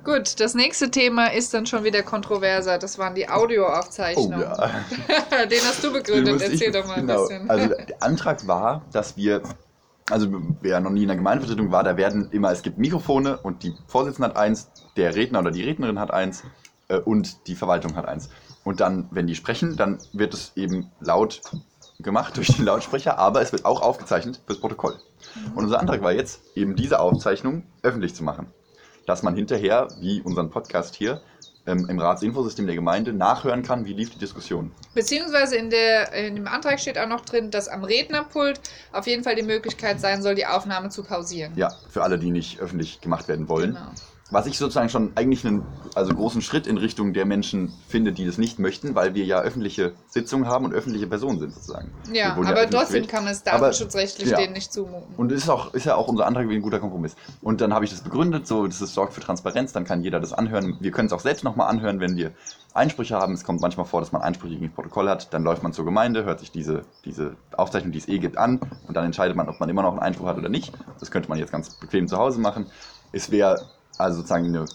Gut, 0.03 0.41
das 0.41 0.55
nächste 0.55 0.91
Thema 0.91 1.27
ist 1.33 1.55
dann 1.55 1.65
schon 1.65 1.85
wieder 1.85 2.03
kontroverser. 2.03 2.77
Das 2.79 2.99
waren 2.99 3.15
die 3.15 3.29
Audioaufzeichnungen. 3.29 4.43
Oh 4.43 4.63
ja. 4.63 5.47
Den 5.47 5.61
hast 5.61 5.83
du 5.85 5.93
begründet. 5.93 6.43
Erzähl 6.43 6.61
ich- 6.69 6.73
doch 6.73 6.87
mal 6.89 6.95
ein 6.95 7.07
genau. 7.07 7.21
bisschen. 7.23 7.49
Also 7.49 7.69
der 7.69 8.03
Antrag 8.03 8.47
war, 8.49 8.83
dass 8.93 9.17
wir, 9.17 9.43
also 10.11 10.29
wer 10.61 10.81
noch 10.81 10.91
nie 10.91 11.03
in 11.03 11.09
der 11.09 11.17
Gemeindevertretung 11.17 11.73
war, 11.73 11.83
da 11.85 11.97
werden 11.97 12.31
immer, 12.31 12.53
es 12.53 12.63
gibt 12.63 12.79
Mikrofone 12.79 13.39
und 13.39 13.63
die 13.63 13.75
Vorsitzende 13.87 14.29
hat 14.29 14.37
eins, 14.37 14.71
der 14.97 15.15
Redner 15.15 15.41
oder 15.41 15.51
die 15.51 15.63
Rednerin 15.63 15.99
hat 15.99 16.11
eins 16.11 16.45
äh, 16.89 16.99
und 16.99 17.47
die 17.47 17.55
Verwaltung 17.55 17.97
hat 17.97 18.07
eins. 18.07 18.31
Und 18.65 18.81
dann, 18.81 19.09
wenn 19.11 19.27
die 19.27 19.35
sprechen, 19.35 19.77
dann 19.77 19.99
wird 20.13 20.35
es 20.35 20.53
eben 20.57 20.91
laut 21.01 21.41
gemacht 21.99 22.37
durch 22.37 22.49
den 22.49 22.65
Lautsprecher, 22.65 23.19
aber 23.19 23.41
es 23.41 23.53
wird 23.53 23.65
auch 23.65 23.81
aufgezeichnet 23.81 24.41
fürs 24.47 24.61
Protokoll. 24.61 24.99
Und 25.55 25.65
unser 25.65 25.81
Antrag 25.81 26.03
war 26.03 26.13
jetzt, 26.13 26.41
eben 26.57 26.77
diese 26.77 27.01
Aufzeichnung 27.01 27.65
öffentlich 27.83 28.15
zu 28.15 28.23
machen. 28.23 28.49
Dass 29.07 29.23
man 29.23 29.35
hinterher, 29.35 29.89
wie 30.01 30.21
unseren 30.21 30.51
Podcast 30.51 30.95
hier, 30.95 31.23
ähm, 31.67 31.87
im 31.89 31.99
Ratsinfosystem 31.99 32.67
der 32.67 32.75
Gemeinde 32.75 33.13
nachhören 33.13 33.63
kann, 33.63 33.85
wie 33.85 33.93
lief 33.93 34.11
die 34.11 34.19
Diskussion. 34.19 34.71
Beziehungsweise 34.95 35.57
in, 35.57 35.71
der, 35.71 36.13
in 36.13 36.37
dem 36.37 36.47
Antrag 36.47 36.81
steht 36.81 36.99
auch 36.99 37.09
noch 37.09 37.23
drin, 37.23 37.51
dass 37.51 37.69
am 37.69 37.85
Rednerpult 37.85 38.61
auf 38.93 39.07
jeden 39.07 39.25
Fall 39.25 39.35
die 39.35 39.43
Möglichkeit 39.43 40.01
sein 40.01 40.23
soll, 40.23 40.35
die 40.35 40.47
Aufnahme 40.47 40.89
zu 40.89 41.03
pausieren. 41.03 41.53
Ja, 41.57 41.71
für 41.91 42.03
alle, 42.03 42.19
die 42.19 42.31
nicht 42.31 42.61
öffentlich 42.61 43.01
gemacht 43.01 43.29
werden 43.29 43.49
wollen. 43.49 43.75
Genau. 43.75 43.91
Was 44.31 44.47
ich 44.47 44.59
sozusagen 44.59 44.89
schon 44.89 45.13
eigentlich 45.15 45.47
einen 45.47 45.65
also 45.95 46.13
großen 46.13 46.43
Schritt 46.43 46.67
in 46.67 46.79
Richtung 46.79 47.13
der 47.13 47.25
Menschen 47.27 47.73
finde, 47.87 48.13
die 48.13 48.27
das 48.27 48.39
nicht 48.39 48.59
möchten, 48.59 48.97
weil 48.97 49.15
wir 49.15 49.25
ja 49.25 49.41
öffentliche 49.41 49.93
Sitzungen 50.09 50.49
haben 50.49 50.65
und 50.65 50.75
öffentliche 50.75 51.07
Personen 51.07 51.39
sind 51.39 51.55
sozusagen. 51.55 51.93
Ja, 52.13 52.33
aber 52.33 52.41
öffentlich 52.43 52.71
trotzdem 52.71 52.87
gewählt. 52.95 53.09
kann 53.09 53.25
man 53.25 53.33
es 53.33 53.47
Aber- 53.47 53.59
datenschutzrechtlich 53.67 54.31
ja. 54.31 54.37
denen 54.37 54.55
nicht 54.55 54.73
zumuten. 54.73 55.15
Und 55.17 55.31
ist, 55.31 55.49
auch, 55.49 55.75
ist 55.75 55.87
ja 55.87 55.95
auch 55.95 56.09
unser 56.09 56.27
Antrag 56.27 56.49
wie 56.49 56.57
ein 56.57 56.63
guter 56.63 56.81
Kompromiss. 56.81 57.15
Und 57.41 57.61
dann 57.61 57.73
habe 57.73 57.85
ich 57.85 57.93
das 57.93 58.01
begründet, 58.01 58.49
so, 58.49 58.67
das 58.67 58.81
ist, 58.81 58.95
sorgt 58.95 59.15
für 59.15 59.21
Transparenz, 59.21 59.73
dann 59.73 59.85
kann 59.85 60.03
jeder 60.03 60.19
das 60.19 60.33
anhören. 60.33 60.77
Wir 60.81 60.91
können 60.91 61.07
es 61.07 61.13
auch 61.13 61.21
selbst 61.21 61.45
nochmal 61.45 61.69
anhören, 61.69 62.01
wenn 62.01 62.17
wir 62.17 62.33
Einsprüche 62.75 63.15
haben. 63.17 63.33
Es 63.33 63.45
kommt 63.45 63.61
manchmal 63.61 63.87
vor, 63.87 64.01
dass 64.01 64.11
man 64.11 64.23
Einsprüche 64.23 64.55
gegen 64.55 64.67
das 64.67 64.75
Protokoll 64.75 65.09
hat. 65.09 65.33
Dann 65.33 65.45
läuft 65.45 65.63
man 65.63 65.73
zur 65.73 65.85
Gemeinde, 65.85 66.25
hört 66.25 66.41
sich 66.41 66.51
diese, 66.51 66.83
diese 67.05 67.37
Aufzeichnung, 67.57 67.93
die 67.93 67.99
es 67.99 68.09
eh 68.09 68.19
gibt, 68.19 68.39
an 68.39 68.59
und 68.89 68.97
dann 68.97 69.05
entscheidet 69.05 69.37
man, 69.37 69.49
ob 69.49 69.61
man 69.61 69.69
immer 69.69 69.83
noch 69.83 69.93
einen 69.93 70.01
Einspruch 70.01 70.27
hat 70.27 70.37
oder 70.37 70.49
nicht. 70.49 70.73
Das 70.99 71.13
könnte 71.13 71.29
man 71.29 71.39
jetzt 71.39 71.53
ganz 71.53 71.71
bequem 71.77 72.09
zu 72.09 72.17
Hause 72.19 72.41
machen. 72.41 72.67
Es 73.13 73.31
wäre 73.31 73.69
also 73.99 74.19
sozusagen 74.19 74.47
eine 74.47 74.67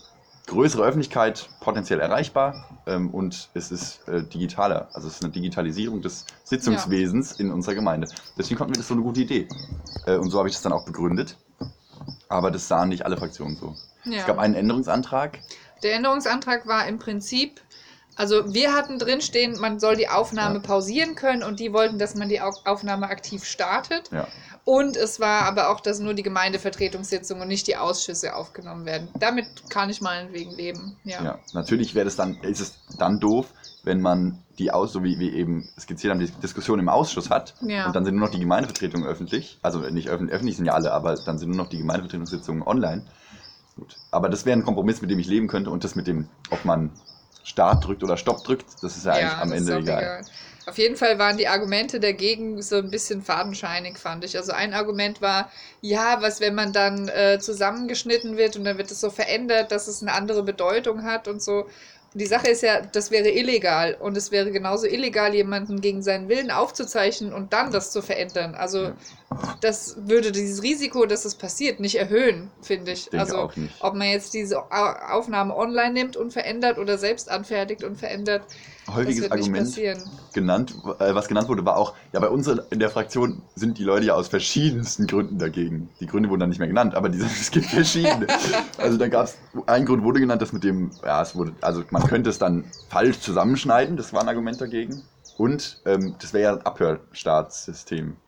größere 0.47 0.83
Öffentlichkeit 0.83 1.49
potenziell 1.59 1.99
erreichbar 1.99 2.65
ähm, 2.87 3.09
und 3.11 3.49
es 3.53 3.71
ist 3.71 4.07
äh, 4.07 4.23
digitaler. 4.23 4.89
Also 4.93 5.07
es 5.07 5.15
ist 5.15 5.23
eine 5.23 5.31
Digitalisierung 5.31 6.01
des 6.01 6.25
Sitzungswesens 6.43 7.33
in 7.33 7.51
unserer 7.51 7.75
Gemeinde. 7.75 8.07
Deswegen 8.37 8.57
konnten 8.57 8.73
wir 8.73 8.77
das 8.79 8.87
so 8.87 8.93
eine 8.95 9.03
gute 9.03 9.21
Idee. 9.21 9.47
Äh, 10.05 10.17
und 10.17 10.29
so 10.31 10.39
habe 10.39 10.49
ich 10.49 10.55
das 10.55 10.63
dann 10.63 10.73
auch 10.73 10.85
begründet. 10.85 11.37
Aber 12.27 12.49
das 12.51 12.67
sahen 12.67 12.89
nicht 12.89 13.05
alle 13.05 13.17
Fraktionen 13.17 13.55
so. 13.55 13.75
Ja. 14.05 14.19
Es 14.21 14.25
gab 14.25 14.39
einen 14.39 14.55
Änderungsantrag. 14.55 15.39
Der 15.83 15.95
Änderungsantrag 15.95 16.67
war 16.67 16.87
im 16.87 16.97
Prinzip, 16.97 17.61
also 18.15 18.53
wir 18.53 18.73
hatten 18.73 18.97
drinstehen, 18.99 19.59
man 19.59 19.79
soll 19.79 19.95
die 19.95 20.09
Aufnahme 20.09 20.55
Ja. 20.55 20.61
pausieren 20.61 21.15
können 21.15 21.43
und 21.43 21.59
die 21.59 21.71
wollten, 21.71 21.99
dass 21.99 22.15
man 22.15 22.29
die 22.29 22.41
Au- 22.41 22.53
Aufnahme 22.65 23.07
aktiv 23.09 23.43
startet. 23.45 24.09
Ja. 24.11 24.27
Und 24.71 24.95
es 24.95 25.19
war 25.19 25.41
aber 25.41 25.69
auch, 25.69 25.81
dass 25.81 25.99
nur 25.99 26.13
die 26.13 26.23
Gemeindevertretungssitzungen 26.23 27.41
und 27.41 27.49
nicht 27.49 27.67
die 27.67 27.75
Ausschüsse 27.75 28.33
aufgenommen 28.33 28.85
werden. 28.85 29.09
Damit 29.19 29.45
kann 29.69 29.89
ich 29.89 29.99
meinetwegen 29.99 30.51
leben. 30.51 30.95
Ja, 31.03 31.21
Ja, 31.21 31.39
natürlich 31.51 31.93
wäre 31.93 32.05
das 32.05 32.15
dann, 32.15 32.37
ist 32.41 32.61
es 32.61 32.75
dann 32.97 33.19
doof, 33.19 33.47
wenn 33.83 33.99
man 33.99 34.41
die 34.59 34.71
aus, 34.71 34.93
so 34.93 35.03
wie 35.03 35.19
wir 35.19 35.33
eben 35.33 35.67
skizziert 35.77 36.13
haben, 36.13 36.21
die 36.21 36.31
Diskussion 36.41 36.79
im 36.79 36.87
Ausschuss 36.87 37.29
hat 37.29 37.53
Ja. 37.59 37.85
und 37.85 37.97
dann 37.97 38.05
sind 38.05 38.15
nur 38.15 38.27
noch 38.27 38.33
die 38.33 38.39
Gemeindevertretungen 38.39 39.05
öffentlich. 39.05 39.59
Also 39.61 39.79
nicht 39.79 40.07
öffentlich, 40.07 40.33
öffentlich 40.33 40.55
sind 40.55 40.65
ja 40.67 40.73
alle, 40.73 40.93
aber 40.93 41.15
dann 41.15 41.37
sind 41.37 41.49
nur 41.49 41.57
noch 41.57 41.67
die 41.67 41.79
Gemeindevertretungssitzungen 41.79 42.63
online. 42.63 43.03
Gut. 43.75 43.97
Aber 44.09 44.29
das 44.29 44.45
wäre 44.45 44.57
ein 44.57 44.63
Kompromiss, 44.63 45.01
mit 45.01 45.11
dem 45.11 45.19
ich 45.19 45.27
leben 45.27 45.49
könnte 45.49 45.69
und 45.69 45.83
das 45.83 45.95
mit 45.95 46.07
dem, 46.07 46.29
ob 46.49 46.63
man 46.63 46.91
Start 47.43 47.85
drückt 47.85 48.03
oder 48.03 48.17
Stopp 48.17 48.43
drückt, 48.43 48.65
das 48.81 48.97
ist 48.97 49.05
ja, 49.05 49.13
eigentlich 49.13 49.37
am 49.37 49.51
Ende 49.51 49.75
auch 49.75 49.79
egal. 49.79 50.25
Auf 50.67 50.77
jeden 50.77 50.95
Fall 50.95 51.17
waren 51.17 51.37
die 51.37 51.47
Argumente 51.47 51.99
dagegen 51.99 52.61
so 52.61 52.77
ein 52.77 52.91
bisschen 52.91 53.23
fadenscheinig, 53.23 53.97
fand 53.97 54.23
ich. 54.23 54.37
Also 54.37 54.51
ein 54.51 54.73
Argument 54.73 55.21
war, 55.21 55.51
ja, 55.81 56.21
was, 56.21 56.39
wenn 56.39 56.53
man 56.53 56.71
dann 56.71 57.09
äh, 57.09 57.39
zusammengeschnitten 57.39 58.37
wird 58.37 58.55
und 58.55 58.63
dann 58.63 58.77
wird 58.77 58.91
es 58.91 59.01
so 59.01 59.09
verändert, 59.09 59.71
dass 59.71 59.87
es 59.87 60.01
eine 60.01 60.13
andere 60.13 60.43
Bedeutung 60.43 61.03
hat 61.03 61.27
und 61.27 61.41
so. 61.41 61.65
Und 62.13 62.21
die 62.21 62.27
Sache 62.27 62.49
ist 62.49 62.61
ja, 62.61 62.81
das 62.81 63.09
wäre 63.09 63.29
illegal 63.29 63.95
und 63.99 64.15
es 64.17 64.31
wäre 64.31 64.51
genauso 64.51 64.85
illegal, 64.85 65.33
jemanden 65.33 65.81
gegen 65.81 66.03
seinen 66.03 66.29
Willen 66.29 66.51
aufzuzeichnen 66.51 67.33
und 67.33 67.53
dann 67.53 67.71
das 67.71 67.91
zu 67.91 68.01
verändern. 68.01 68.53
Also 68.53 68.89
Ja. 68.89 68.95
Das 69.61 69.95
würde 70.07 70.31
dieses 70.31 70.63
Risiko, 70.63 71.05
dass 71.05 71.25
es 71.25 71.35
passiert, 71.35 71.79
nicht 71.79 71.95
erhöhen, 71.95 72.51
finde 72.61 72.91
ich. 72.91 73.09
Denke 73.09 73.19
also 73.21 73.37
auch 73.37 73.55
nicht. 73.55 73.75
ob 73.79 73.93
man 73.95 74.07
jetzt 74.09 74.33
diese 74.33 74.57
Au- 74.71 74.95
Aufnahme 75.17 75.55
online 75.55 75.93
nimmt 75.93 76.17
und 76.17 76.31
verändert 76.33 76.77
oder 76.77 76.97
selbst 76.97 77.29
anfertigt 77.29 77.83
und 77.83 77.97
verändert, 77.97 78.47
Häufiges 78.87 79.29
das 79.29 79.31
Argument 79.31 79.67
nicht 79.67 79.81
passieren. 79.83 80.11
genannt, 80.33 80.75
äh, 80.99 81.13
was 81.15 81.27
genannt 81.27 81.47
wurde, 81.49 81.65
war 81.65 81.77
auch, 81.77 81.95
ja, 82.13 82.19
bei 82.19 82.29
uns 82.29 82.47
in 82.47 82.79
der 82.79 82.89
Fraktion 82.89 83.47
sind 83.55 83.77
die 83.77 83.83
Leute 83.83 84.07
ja 84.07 84.15
aus 84.15 84.27
verschiedensten 84.27 85.07
Gründen 85.07 85.37
dagegen. 85.37 85.93
Die 85.99 86.07
Gründe 86.07 86.29
wurden 86.29 86.39
dann 86.41 86.49
nicht 86.49 86.59
mehr 86.59 86.67
genannt, 86.67 86.95
aber 86.95 87.09
diese, 87.09 87.25
es 87.41 87.51
gibt 87.51 87.67
verschiedene. 87.67 88.27
also 88.77 88.97
da 88.97 89.07
gab 89.07 89.25
es, 89.25 89.37
ein 89.67 89.85
Grund 89.85 90.03
wurde 90.03 90.19
genannt, 90.19 90.41
das 90.41 90.51
mit 90.53 90.63
dem, 90.63 90.99
ja, 91.03 91.21
es 91.21 91.35
wurde, 91.35 91.55
also 91.61 91.83
man 91.91 92.05
könnte 92.05 92.29
es 92.29 92.39
dann 92.39 92.73
falsch 92.89 93.19
zusammenschneiden, 93.19 93.97
das 93.97 94.13
war 94.13 94.21
ein 94.21 94.29
Argument 94.29 94.59
dagegen. 94.61 95.03
Und 95.37 95.81
ähm, 95.85 96.15
das 96.19 96.33
wäre 96.33 96.43
ja 96.43 96.53
ein 96.59 96.65
Abhörstaatssystem. 96.65 98.20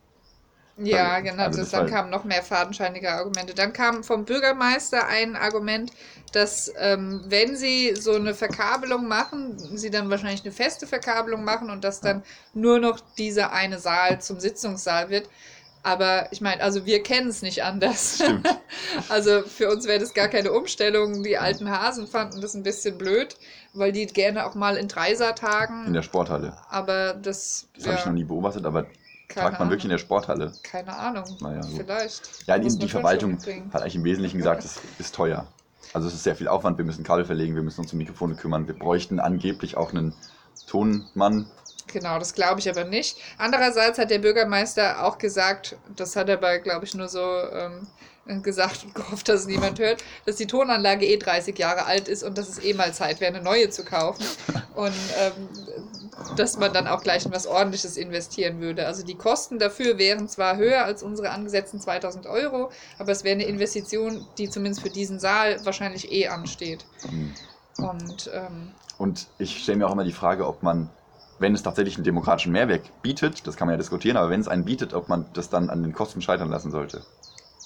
Ja, 0.76 1.20
genau. 1.20 1.48
das, 1.50 1.70
dann 1.70 1.82
war- 1.82 1.88
kamen 1.90 2.10
noch 2.10 2.24
mehr 2.24 2.42
fadenscheinige 2.42 3.12
Argumente. 3.12 3.54
Dann 3.54 3.72
kam 3.72 4.02
vom 4.02 4.24
Bürgermeister 4.24 5.06
ein 5.06 5.36
Argument, 5.36 5.92
dass 6.32 6.72
ähm, 6.78 7.22
wenn 7.28 7.56
sie 7.56 7.94
so 7.94 8.14
eine 8.14 8.34
Verkabelung 8.34 9.06
machen, 9.06 9.56
sie 9.78 9.90
dann 9.90 10.10
wahrscheinlich 10.10 10.42
eine 10.42 10.52
feste 10.52 10.86
Verkabelung 10.88 11.44
machen 11.44 11.70
und 11.70 11.84
dass 11.84 12.00
dann 12.00 12.24
nur 12.54 12.80
noch 12.80 12.98
dieser 13.18 13.52
eine 13.52 13.78
Saal 13.78 14.20
zum 14.20 14.40
Sitzungssaal 14.40 15.10
wird. 15.10 15.28
Aber 15.84 16.28
ich 16.32 16.40
meine, 16.40 16.62
also 16.62 16.86
wir 16.86 17.02
kennen 17.02 17.28
es 17.28 17.42
nicht 17.42 17.62
anders. 17.62 18.16
Stimmt. 18.16 18.48
Also 19.08 19.42
für 19.42 19.70
uns 19.70 19.86
wäre 19.86 19.98
das 19.98 20.14
gar 20.14 20.28
keine 20.28 20.52
Umstellung. 20.52 21.22
Die 21.22 21.36
alten 21.36 21.70
Hasen 21.70 22.06
fanden 22.06 22.40
das 22.40 22.54
ein 22.54 22.62
bisschen 22.62 22.96
blöd, 22.96 23.36
weil 23.72 23.92
die 23.92 24.06
gerne 24.06 24.46
auch 24.46 24.54
mal 24.54 24.76
in 24.76 24.88
Dreiser 24.88 25.34
tagen. 25.34 25.86
In 25.86 25.92
der 25.94 26.02
Sporthalle. 26.02 26.56
aber 26.70 27.14
das, 27.14 27.66
Das 27.76 27.86
habe 27.86 27.96
ich 27.98 28.06
noch 28.06 28.12
nie 28.12 28.24
beobachtet, 28.24 28.64
aber 28.66 28.86
keine 29.34 29.50
tagt 29.50 29.60
man 29.60 29.70
wirklich 29.70 29.84
in 29.84 29.90
der 29.90 29.98
Sporthalle. 29.98 30.52
keine 30.62 30.94
Ahnung. 30.96 31.36
Naja, 31.40 31.62
gut. 31.62 31.76
Vielleicht. 31.76 32.22
Ja, 32.46 32.58
Muss 32.58 32.78
die, 32.78 32.88
Verwaltung 32.88 33.38
hat 33.72 33.82
eigentlich 33.82 33.96
im 33.96 34.04
Wesentlichen 34.04 34.38
gesagt, 34.38 34.64
es 34.64 34.80
ist 34.98 35.14
teuer. 35.14 35.46
Also 35.92 36.08
es 36.08 36.14
ist 36.14 36.24
sehr 36.24 36.34
viel 36.34 36.48
Aufwand, 36.48 36.78
wir 36.78 36.84
müssen 36.84 37.04
Kabel 37.04 37.24
verlegen, 37.24 37.54
wir 37.54 37.62
müssen 37.62 37.80
uns 37.80 37.92
um 37.92 37.98
Mikrofone 37.98 38.34
kümmern, 38.34 38.66
wir 38.66 38.74
bräuchten 38.74 39.20
angeblich 39.20 39.76
auch 39.76 39.90
einen 39.90 40.14
Tonmann. 40.66 41.46
Genau, 41.94 42.18
das 42.18 42.34
glaube 42.34 42.58
ich 42.58 42.68
aber 42.68 42.82
nicht. 42.82 43.16
Andererseits 43.38 43.98
hat 43.98 44.10
der 44.10 44.18
Bürgermeister 44.18 45.04
auch 45.04 45.16
gesagt, 45.16 45.76
das 45.94 46.16
hat 46.16 46.28
er 46.28 46.38
aber, 46.38 46.58
glaube 46.58 46.84
ich, 46.84 46.92
nur 46.94 47.06
so 47.06 47.20
ähm, 47.52 48.42
gesagt 48.42 48.82
und 48.84 48.96
gehofft, 48.96 49.28
dass 49.28 49.42
es 49.42 49.46
niemand 49.46 49.78
hört, 49.78 50.02
dass 50.26 50.34
die 50.34 50.48
Tonanlage 50.48 51.06
eh 51.06 51.18
30 51.18 51.56
Jahre 51.56 51.84
alt 51.84 52.08
ist 52.08 52.24
und 52.24 52.36
dass 52.36 52.48
es 52.48 52.58
eh 52.64 52.74
mal 52.74 52.92
Zeit 52.92 53.20
wäre, 53.20 53.32
eine 53.32 53.44
neue 53.44 53.70
zu 53.70 53.84
kaufen. 53.84 54.24
Und 54.74 54.92
ähm, 55.20 55.48
dass 56.36 56.58
man 56.58 56.72
dann 56.72 56.88
auch 56.88 57.04
gleich 57.04 57.26
in 57.26 57.32
was 57.32 57.46
Ordentliches 57.46 57.96
investieren 57.96 58.60
würde. 58.60 58.86
Also 58.86 59.04
die 59.04 59.14
Kosten 59.14 59.60
dafür 59.60 59.96
wären 59.96 60.28
zwar 60.28 60.56
höher 60.56 60.84
als 60.84 61.04
unsere 61.04 61.30
angesetzten 61.30 61.80
2000 61.80 62.26
Euro, 62.26 62.72
aber 62.98 63.12
es 63.12 63.22
wäre 63.22 63.34
eine 63.34 63.44
Investition, 63.44 64.26
die 64.36 64.50
zumindest 64.50 64.82
für 64.82 64.90
diesen 64.90 65.20
Saal 65.20 65.64
wahrscheinlich 65.64 66.10
eh 66.10 66.26
ansteht. 66.26 66.86
Hm. 67.02 67.34
Und 67.78 68.30
ähm, 68.34 68.72
Und 68.98 69.28
ich 69.38 69.62
stelle 69.62 69.78
mir 69.78 69.86
auch 69.86 69.92
immer 69.92 70.04
die 70.04 70.12
Frage, 70.12 70.46
ob 70.46 70.62
man, 70.64 70.88
wenn 71.38 71.54
es 71.54 71.62
tatsächlich 71.62 71.96
einen 71.96 72.04
demokratischen 72.04 72.52
Mehrwert 72.52 72.92
bietet, 73.02 73.46
das 73.46 73.56
kann 73.56 73.66
man 73.66 73.74
ja 73.74 73.78
diskutieren, 73.78 74.16
aber 74.16 74.30
wenn 74.30 74.40
es 74.40 74.48
einen 74.48 74.64
bietet, 74.64 74.94
ob 74.94 75.08
man 75.08 75.32
das 75.32 75.50
dann 75.50 75.70
an 75.70 75.82
den 75.82 75.92
Kosten 75.92 76.20
scheitern 76.22 76.50
lassen 76.50 76.70
sollte. 76.70 77.06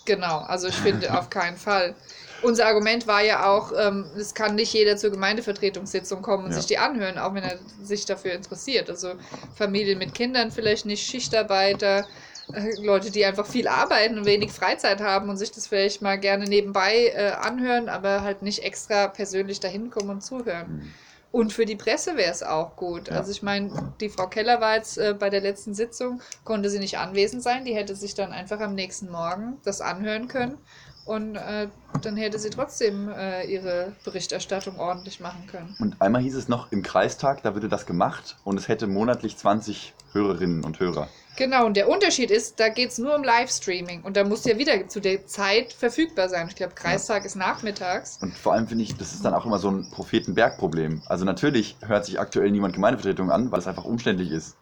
Genau, 0.05 0.39
also 0.39 0.69
ich 0.69 0.81
finde 0.81 1.15
auf 1.19 1.29
keinen 1.29 1.59
Fall. 1.59 1.95
Unser 2.41 2.67
Argument 2.67 3.07
war 3.07 3.23
ja 3.23 3.47
auch, 3.47 3.73
ähm, 3.77 4.11
es 4.17 4.33
kann 4.35 4.55
nicht 4.55 4.73
jeder 4.73 4.97
zur 4.97 5.11
Gemeindevertretungssitzung 5.11 6.23
kommen 6.23 6.47
und 6.47 6.53
Ja. 6.53 6.55
sich 6.55 6.67
die 6.67 6.79
anhören, 6.79 7.19
auch 7.19 7.35
wenn 7.35 7.43
er 7.45 7.59
sich 7.83 8.07
dafür 8.07 8.33
interessiert. 8.33 8.89
Also 8.89 9.17
Familien 9.53 9.99
mit 9.99 10.15
Kindern 10.15 10.51
vielleicht 10.51 10.87
nicht, 10.87 11.07
Schichtarbeiter, 11.07 12.09
äh, 12.53 12.75
Leute, 12.81 13.11
die 13.11 13.25
einfach 13.27 13.47
viel 13.47 13.69
arbeiten 13.69 14.17
und 14.19 14.25
wenig 14.25 14.53
Freizeit 14.53 15.01
haben 15.03 15.29
und 15.29 15.37
sich 15.37 15.51
das 15.51 15.67
vielleicht 15.67 16.01
mal 16.01 16.19
gerne 16.19 16.47
nebenbei 16.47 17.09
äh, 17.15 17.33
anhören, 17.33 17.91
aber 17.91 18.23
halt 18.23 18.41
nicht 18.41 18.61
extra 18.65 19.09
persönlich 19.09 19.61
dahin 19.61 19.91
kommen 19.91 20.09
und 20.11 20.21
zuhören. 20.23 20.69
Hm. 20.69 20.95
Und 21.31 21.53
für 21.53 21.67
die 21.67 21.77
Presse 21.77 22.17
wäre 22.17 22.31
es 22.31 22.43
auch 22.43 22.77
gut. 22.77 23.09
Ja. 23.09 23.17
Also 23.17 23.31
ich 23.31 23.43
meine, 23.43 23.93
die 24.01 24.09
Frau 24.09 24.29
Keller 24.29 24.61
war 24.61 24.77
jetzt 24.77 24.97
äh, 24.99 25.14
bei 25.19 25.29
der 25.31 25.41
letzten 25.41 25.75
Sitzung, 25.75 26.23
konnte 26.45 26.71
sie 26.71 26.79
nicht 26.79 26.99
anwesend 26.99 27.43
sein. 27.43 27.64
Die 27.64 27.75
hätte 27.75 27.95
sich 27.95 28.14
dann 28.14 28.33
einfach 28.33 28.61
am 28.61 28.75
nächsten 28.75 29.11
Morgen 29.11 29.59
das 29.64 29.81
anhören 29.81 30.29
können. 30.29 30.59
Und 31.05 31.37
äh, 31.37 31.69
dann 32.03 32.17
hätte 32.17 32.38
sie 32.38 32.51
trotzdem 32.51 33.09
äh, 33.09 33.45
ihre 33.45 33.93
Berichterstattung 34.05 34.79
ordentlich 34.79 35.21
machen 35.21 35.47
können. 35.51 35.75
Und 35.81 36.01
einmal 36.03 36.21
hieß 36.21 36.35
es 36.35 36.49
noch, 36.49 36.71
im 36.71 36.83
Kreistag, 36.83 37.43
da 37.43 37.55
würde 37.55 37.71
das 37.71 37.87
gemacht 37.87 38.37
und 38.45 38.59
es 38.59 38.69
hätte 38.69 38.87
monatlich 38.87 39.38
20 39.38 39.95
Hörerinnen 40.12 40.64
und 40.64 40.81
Hörer. 40.81 41.09
Genau, 41.38 41.66
und 41.66 41.77
der 41.77 41.88
Unterschied 41.88 42.33
ist, 42.33 42.59
da 42.59 42.68
geht 42.68 42.90
es 42.90 42.98
nur 42.98 43.14
um 43.14 43.22
Livestreaming. 43.22 44.03
Und 44.03 44.16
da 44.16 44.24
muss 44.24 44.44
ja 44.44 44.59
wieder 44.59 44.88
zu 44.88 44.98
der 44.98 45.24
Zeit 45.24 45.72
verfügbar 45.72 46.29
sein. 46.29 46.48
Ich 46.48 46.57
glaube, 46.57 46.74
Kreistag 46.74 47.24
ist 47.24 47.37
nachmittags. 47.37 48.18
Und 48.20 48.37
vor 48.37 48.55
allem 48.55 48.66
finde 48.66 48.83
ich, 48.83 48.96
das 48.96 49.12
ist 49.12 49.24
dann 49.24 49.35
auch 49.35 49.46
immer 49.46 49.61
so 49.61 49.70
ein 49.70 49.88
Prophetenberg-Problem. 49.92 51.01
Also 51.07 51.24
natürlich 51.24 51.77
hört 51.87 52.07
sich 52.07 52.18
aktuell 52.18 52.51
niemand 52.51 52.74
Gemeindevertretung 52.74 53.31
an, 53.31 53.53
weil 53.53 53.61
es 53.61 53.68
einfach 53.68 53.85
umständlich 53.85 54.33
ist. 54.33 54.57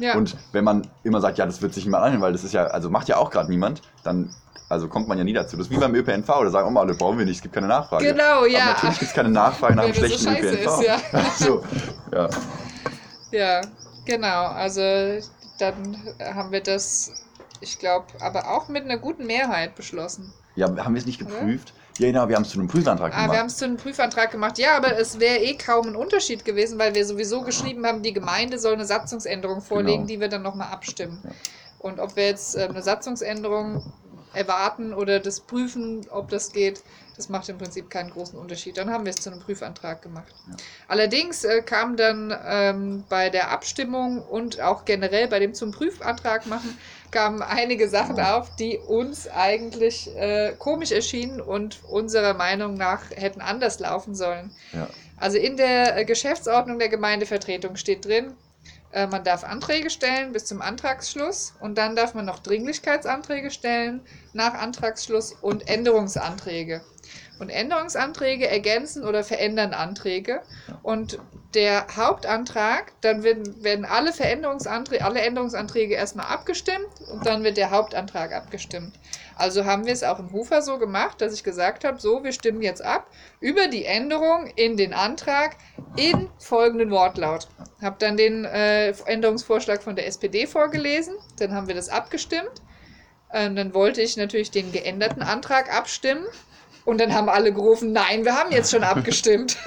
Ja, 0.00 0.16
Und 0.16 0.36
wenn 0.52 0.64
man 0.64 0.86
immer 1.02 1.22
sagt, 1.22 1.38
ja, 1.38 1.46
das 1.46 1.62
wird 1.62 1.72
sich 1.72 1.86
niemand 1.86 2.04
anhören, 2.04 2.20
weil 2.20 2.32
das 2.32 2.44
ist 2.44 2.52
ja, 2.52 2.66
also 2.66 2.90
macht 2.90 3.08
ja 3.08 3.16
auch 3.16 3.30
gerade 3.30 3.48
niemand, 3.48 3.80
dann 4.04 4.28
also 4.68 4.86
kommt 4.86 5.08
man 5.08 5.16
ja 5.16 5.24
nie 5.24 5.32
dazu. 5.32 5.56
Das 5.56 5.68
ist 5.68 5.72
wie 5.72 5.78
beim 5.78 5.94
ÖPNV, 5.94 6.28
oder 6.28 6.50
sagen, 6.50 6.68
oh 6.68 6.70
mal, 6.70 6.86
das 6.86 6.98
brauchen 6.98 7.16
wir 7.16 7.24
nicht, 7.24 7.36
es 7.36 7.42
gibt 7.42 7.54
keine 7.54 7.68
Nachfrage. 7.68 8.04
Genau, 8.04 8.44
ja. 8.44 8.64
Aber 8.64 8.72
natürlich 8.72 8.98
gibt 8.98 9.10
es 9.10 9.16
keine 9.16 9.30
Nachfrage 9.30 9.76
nach 9.76 9.84
einem 9.84 9.94
so 9.94 10.00
schlechten 10.00 10.24
scheiße 10.24 10.56
ÖPNV. 10.56 10.78
ist, 10.78 10.86
ja. 10.86 11.00
so, 11.38 11.64
ja. 12.12 12.28
Ja, 13.30 13.60
genau. 14.04 14.48
Also 14.48 15.20
dann 15.58 16.02
haben 16.20 16.52
wir 16.52 16.62
das, 16.62 17.12
ich 17.60 17.78
glaube, 17.78 18.06
aber 18.20 18.50
auch 18.50 18.68
mit 18.68 18.84
einer 18.84 18.98
guten 18.98 19.26
Mehrheit 19.26 19.74
beschlossen. 19.74 20.32
ja, 20.56 20.66
haben 20.68 20.94
wir 20.94 21.00
es 21.00 21.06
nicht 21.06 21.18
geprüft? 21.18 21.72
Ja, 21.98 22.06
genau, 22.06 22.28
wir 22.28 22.36
haben 22.36 22.42
es 22.44 22.50
zu 22.50 22.58
einem 22.60 22.68
Prüfantrag 22.68 23.12
Ah, 23.12 23.16
wir 23.16 23.22
gemacht. 23.24 23.38
haben 23.38 23.46
es 23.46 23.56
zu 23.56 23.64
einem 23.64 23.76
Prüfantrag 23.76 24.30
gemacht. 24.30 24.56
Ja, 24.58 24.76
aber 24.76 24.96
es 24.98 25.18
wäre 25.18 25.38
eh 25.38 25.56
kaum 25.56 25.88
ein 25.88 25.96
Unterschied 25.96 26.44
gewesen, 26.44 26.78
weil 26.78 26.94
wir 26.94 27.04
sowieso 27.04 27.42
geschrieben 27.42 27.84
haben, 27.86 28.02
die 28.02 28.12
Gemeinde 28.12 28.58
soll 28.60 28.74
eine 28.74 28.84
Satzungsänderung 28.84 29.60
vorlegen, 29.60 29.98
Genau. 30.02 30.06
die 30.06 30.20
wir 30.20 30.28
dann 30.28 30.42
nochmal 30.42 30.68
abstimmen. 30.68 31.18
Ja. 31.24 31.30
Und 31.80 31.98
ob 31.98 32.14
wir 32.14 32.26
jetzt 32.26 32.56
äh, 32.56 32.68
eine 32.68 32.82
Satzungsänderung 32.82 33.92
erwarten 34.32 34.94
oder 34.94 35.18
das 35.18 35.40
prüfen, 35.40 36.06
ob 36.10 36.28
das 36.28 36.52
geht, 36.52 36.82
das 37.18 37.28
macht 37.28 37.48
im 37.48 37.58
Prinzip 37.58 37.90
keinen 37.90 38.10
großen 38.10 38.38
Unterschied. 38.38 38.78
Dann 38.78 38.90
haben 38.90 39.04
wir 39.04 39.10
es 39.10 39.16
zu 39.16 39.30
einem 39.30 39.40
Prüfantrag 39.40 40.00
gemacht. 40.02 40.32
Ja. 40.46 40.56
Allerdings 40.86 41.42
äh, 41.44 41.62
kam 41.62 41.96
dann 41.96 42.32
ähm, 42.46 43.04
bei 43.08 43.28
der 43.28 43.50
Abstimmung 43.50 44.22
und 44.22 44.60
auch 44.60 44.84
generell 44.84 45.26
bei 45.26 45.40
dem 45.40 45.52
zum 45.52 45.72
Prüfantrag 45.72 46.46
machen, 46.46 46.78
kamen 47.10 47.42
einige 47.42 47.88
Sachen 47.88 48.20
auf, 48.20 48.54
die 48.54 48.78
uns 48.78 49.26
eigentlich 49.28 50.14
äh, 50.16 50.54
komisch 50.58 50.92
erschienen 50.92 51.40
und 51.40 51.80
unserer 51.88 52.34
Meinung 52.34 52.74
nach 52.74 53.10
hätten 53.10 53.40
anders 53.40 53.80
laufen 53.80 54.14
sollen. 54.14 54.52
Ja. 54.72 54.88
Also 55.16 55.38
in 55.38 55.56
der 55.56 55.98
äh, 55.98 56.04
Geschäftsordnung 56.04 56.78
der 56.78 56.88
Gemeindevertretung 56.88 57.74
steht 57.74 58.04
drin, 58.04 58.36
äh, 58.92 59.06
man 59.06 59.24
darf 59.24 59.44
Anträge 59.44 59.90
stellen 59.90 60.32
bis 60.32 60.46
zum 60.46 60.62
Antragsschluss 60.62 61.54
und 61.60 61.76
dann 61.76 61.96
darf 61.96 62.14
man 62.14 62.24
noch 62.24 62.38
Dringlichkeitsanträge 62.38 63.50
stellen 63.50 64.00
nach 64.32 64.54
Antragsschluss 64.54 65.34
und 65.40 65.68
Änderungsanträge. 65.68 66.82
Und 67.38 67.50
Änderungsanträge 67.50 68.48
ergänzen 68.48 69.04
oder 69.04 69.24
verändern 69.24 69.74
Anträge. 69.74 70.42
Und 70.82 71.18
der 71.54 71.86
Hauptantrag, 71.96 72.92
dann 73.00 73.22
werden, 73.22 73.62
werden 73.64 73.84
alle 73.86 74.12
Veränderungsanträge, 74.12 75.04
alle 75.04 75.20
Änderungsanträge 75.20 75.94
erstmal 75.94 76.26
abgestimmt 76.26 76.88
und 77.10 77.26
dann 77.26 77.42
wird 77.42 77.56
der 77.56 77.70
Hauptantrag 77.70 78.34
abgestimmt. 78.34 78.98
Also 79.34 79.64
haben 79.64 79.86
wir 79.86 79.92
es 79.92 80.04
auch 80.04 80.18
im 80.18 80.32
Hufer 80.32 80.60
so 80.60 80.78
gemacht, 80.78 81.20
dass 81.20 81.32
ich 81.32 81.44
gesagt 81.44 81.84
habe, 81.84 81.98
so, 82.00 82.22
wir 82.22 82.32
stimmen 82.32 82.60
jetzt 82.60 82.84
ab 82.84 83.06
über 83.40 83.68
die 83.68 83.86
Änderung 83.86 84.48
in 84.56 84.76
den 84.76 84.92
Antrag 84.92 85.56
in 85.96 86.28
folgenden 86.38 86.90
Wortlaut. 86.90 87.48
Habe 87.80 87.96
dann 87.98 88.16
den 88.16 88.44
äh, 88.44 88.90
Änderungsvorschlag 89.06 89.82
von 89.82 89.96
der 89.96 90.06
SPD 90.06 90.46
vorgelesen, 90.46 91.14
dann 91.38 91.54
haben 91.54 91.68
wir 91.68 91.74
das 91.74 91.88
abgestimmt. 91.88 92.62
Ähm, 93.32 93.56
dann 93.56 93.74
wollte 93.74 94.02
ich 94.02 94.16
natürlich 94.16 94.50
den 94.50 94.72
geänderten 94.72 95.22
Antrag 95.22 95.74
abstimmen. 95.74 96.26
Und 96.88 97.02
dann 97.02 97.12
haben 97.12 97.28
alle 97.28 97.52
gerufen, 97.52 97.92
nein, 97.92 98.24
wir 98.24 98.34
haben 98.34 98.50
jetzt 98.50 98.70
schon 98.70 98.82
abgestimmt. 98.82 99.58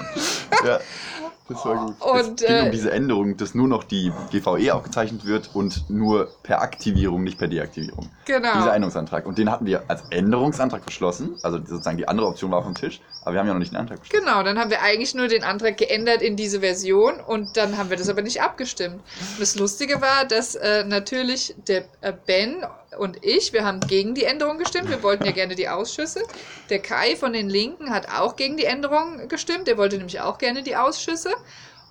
Ja, 0.66 0.80
das 1.48 1.64
war 1.64 1.86
gut. 1.86 2.00
Und, 2.00 2.40
es 2.40 2.46
ging 2.46 2.56
äh, 2.56 2.62
um 2.62 2.70
diese 2.70 2.90
Änderung, 2.92 3.36
dass 3.36 3.54
nur 3.54 3.68
noch 3.68 3.84
die 3.84 4.12
GVE 4.30 4.74
aufgezeichnet 4.74 5.24
wird 5.24 5.50
und 5.54 5.88
nur 5.90 6.28
per 6.42 6.62
Aktivierung, 6.62 7.22
nicht 7.22 7.38
per 7.38 7.48
Deaktivierung. 7.48 8.08
Genau. 8.24 8.52
Dieser 8.54 8.74
Änderungsantrag. 8.74 9.26
Und 9.26 9.38
den 9.38 9.50
hatten 9.50 9.66
wir 9.66 9.84
als 9.88 10.02
Änderungsantrag 10.10 10.84
beschlossen. 10.84 11.36
Also 11.42 11.58
sozusagen 11.58 11.96
die 11.96 12.06
andere 12.06 12.26
Option 12.26 12.50
war 12.50 12.58
auf 12.58 12.64
dem 12.64 12.74
Tisch, 12.74 13.00
aber 13.22 13.34
wir 13.34 13.40
haben 13.40 13.48
ja 13.48 13.54
noch 13.54 13.60
nicht 13.60 13.72
den 13.72 13.78
Antrag 13.78 14.00
beschlossen. 14.00 14.24
Genau, 14.24 14.42
dann 14.42 14.58
haben 14.58 14.70
wir 14.70 14.82
eigentlich 14.82 15.14
nur 15.14 15.28
den 15.28 15.42
Antrag 15.42 15.76
geändert 15.76 16.22
in 16.22 16.36
diese 16.36 16.60
Version 16.60 17.20
und 17.20 17.56
dann 17.56 17.76
haben 17.76 17.90
wir 17.90 17.96
das 17.96 18.08
aber 18.08 18.22
nicht 18.22 18.40
abgestimmt. 18.40 18.96
Und 18.96 19.40
das 19.40 19.56
Lustige 19.56 20.00
war, 20.00 20.24
dass 20.24 20.54
äh, 20.54 20.84
natürlich 20.84 21.54
der 21.66 21.84
äh, 22.00 22.12
Ben 22.26 22.64
und 22.98 23.24
ich, 23.24 23.52
wir 23.52 23.64
haben 23.64 23.80
gegen 23.80 24.14
die 24.14 24.24
Änderung 24.24 24.58
gestimmt. 24.58 24.90
Wir 24.90 25.02
wollten 25.02 25.24
ja 25.24 25.32
gerne 25.32 25.54
die 25.54 25.68
Ausschüsse. 25.68 26.22
Der 26.68 26.78
Kai 26.78 27.16
von 27.16 27.32
den 27.32 27.48
Linken 27.48 27.90
hat 27.90 28.08
auch 28.10 28.36
gegen 28.36 28.56
die 28.56 28.64
Änderung 28.64 29.28
gestimmt. 29.28 29.66
Der 29.66 29.78
wollte 29.78 29.96
nämlich 29.96 30.20
auch 30.20 30.38
gerne 30.38 30.62
die 30.62 30.76
Ausschüsse. 30.76 31.31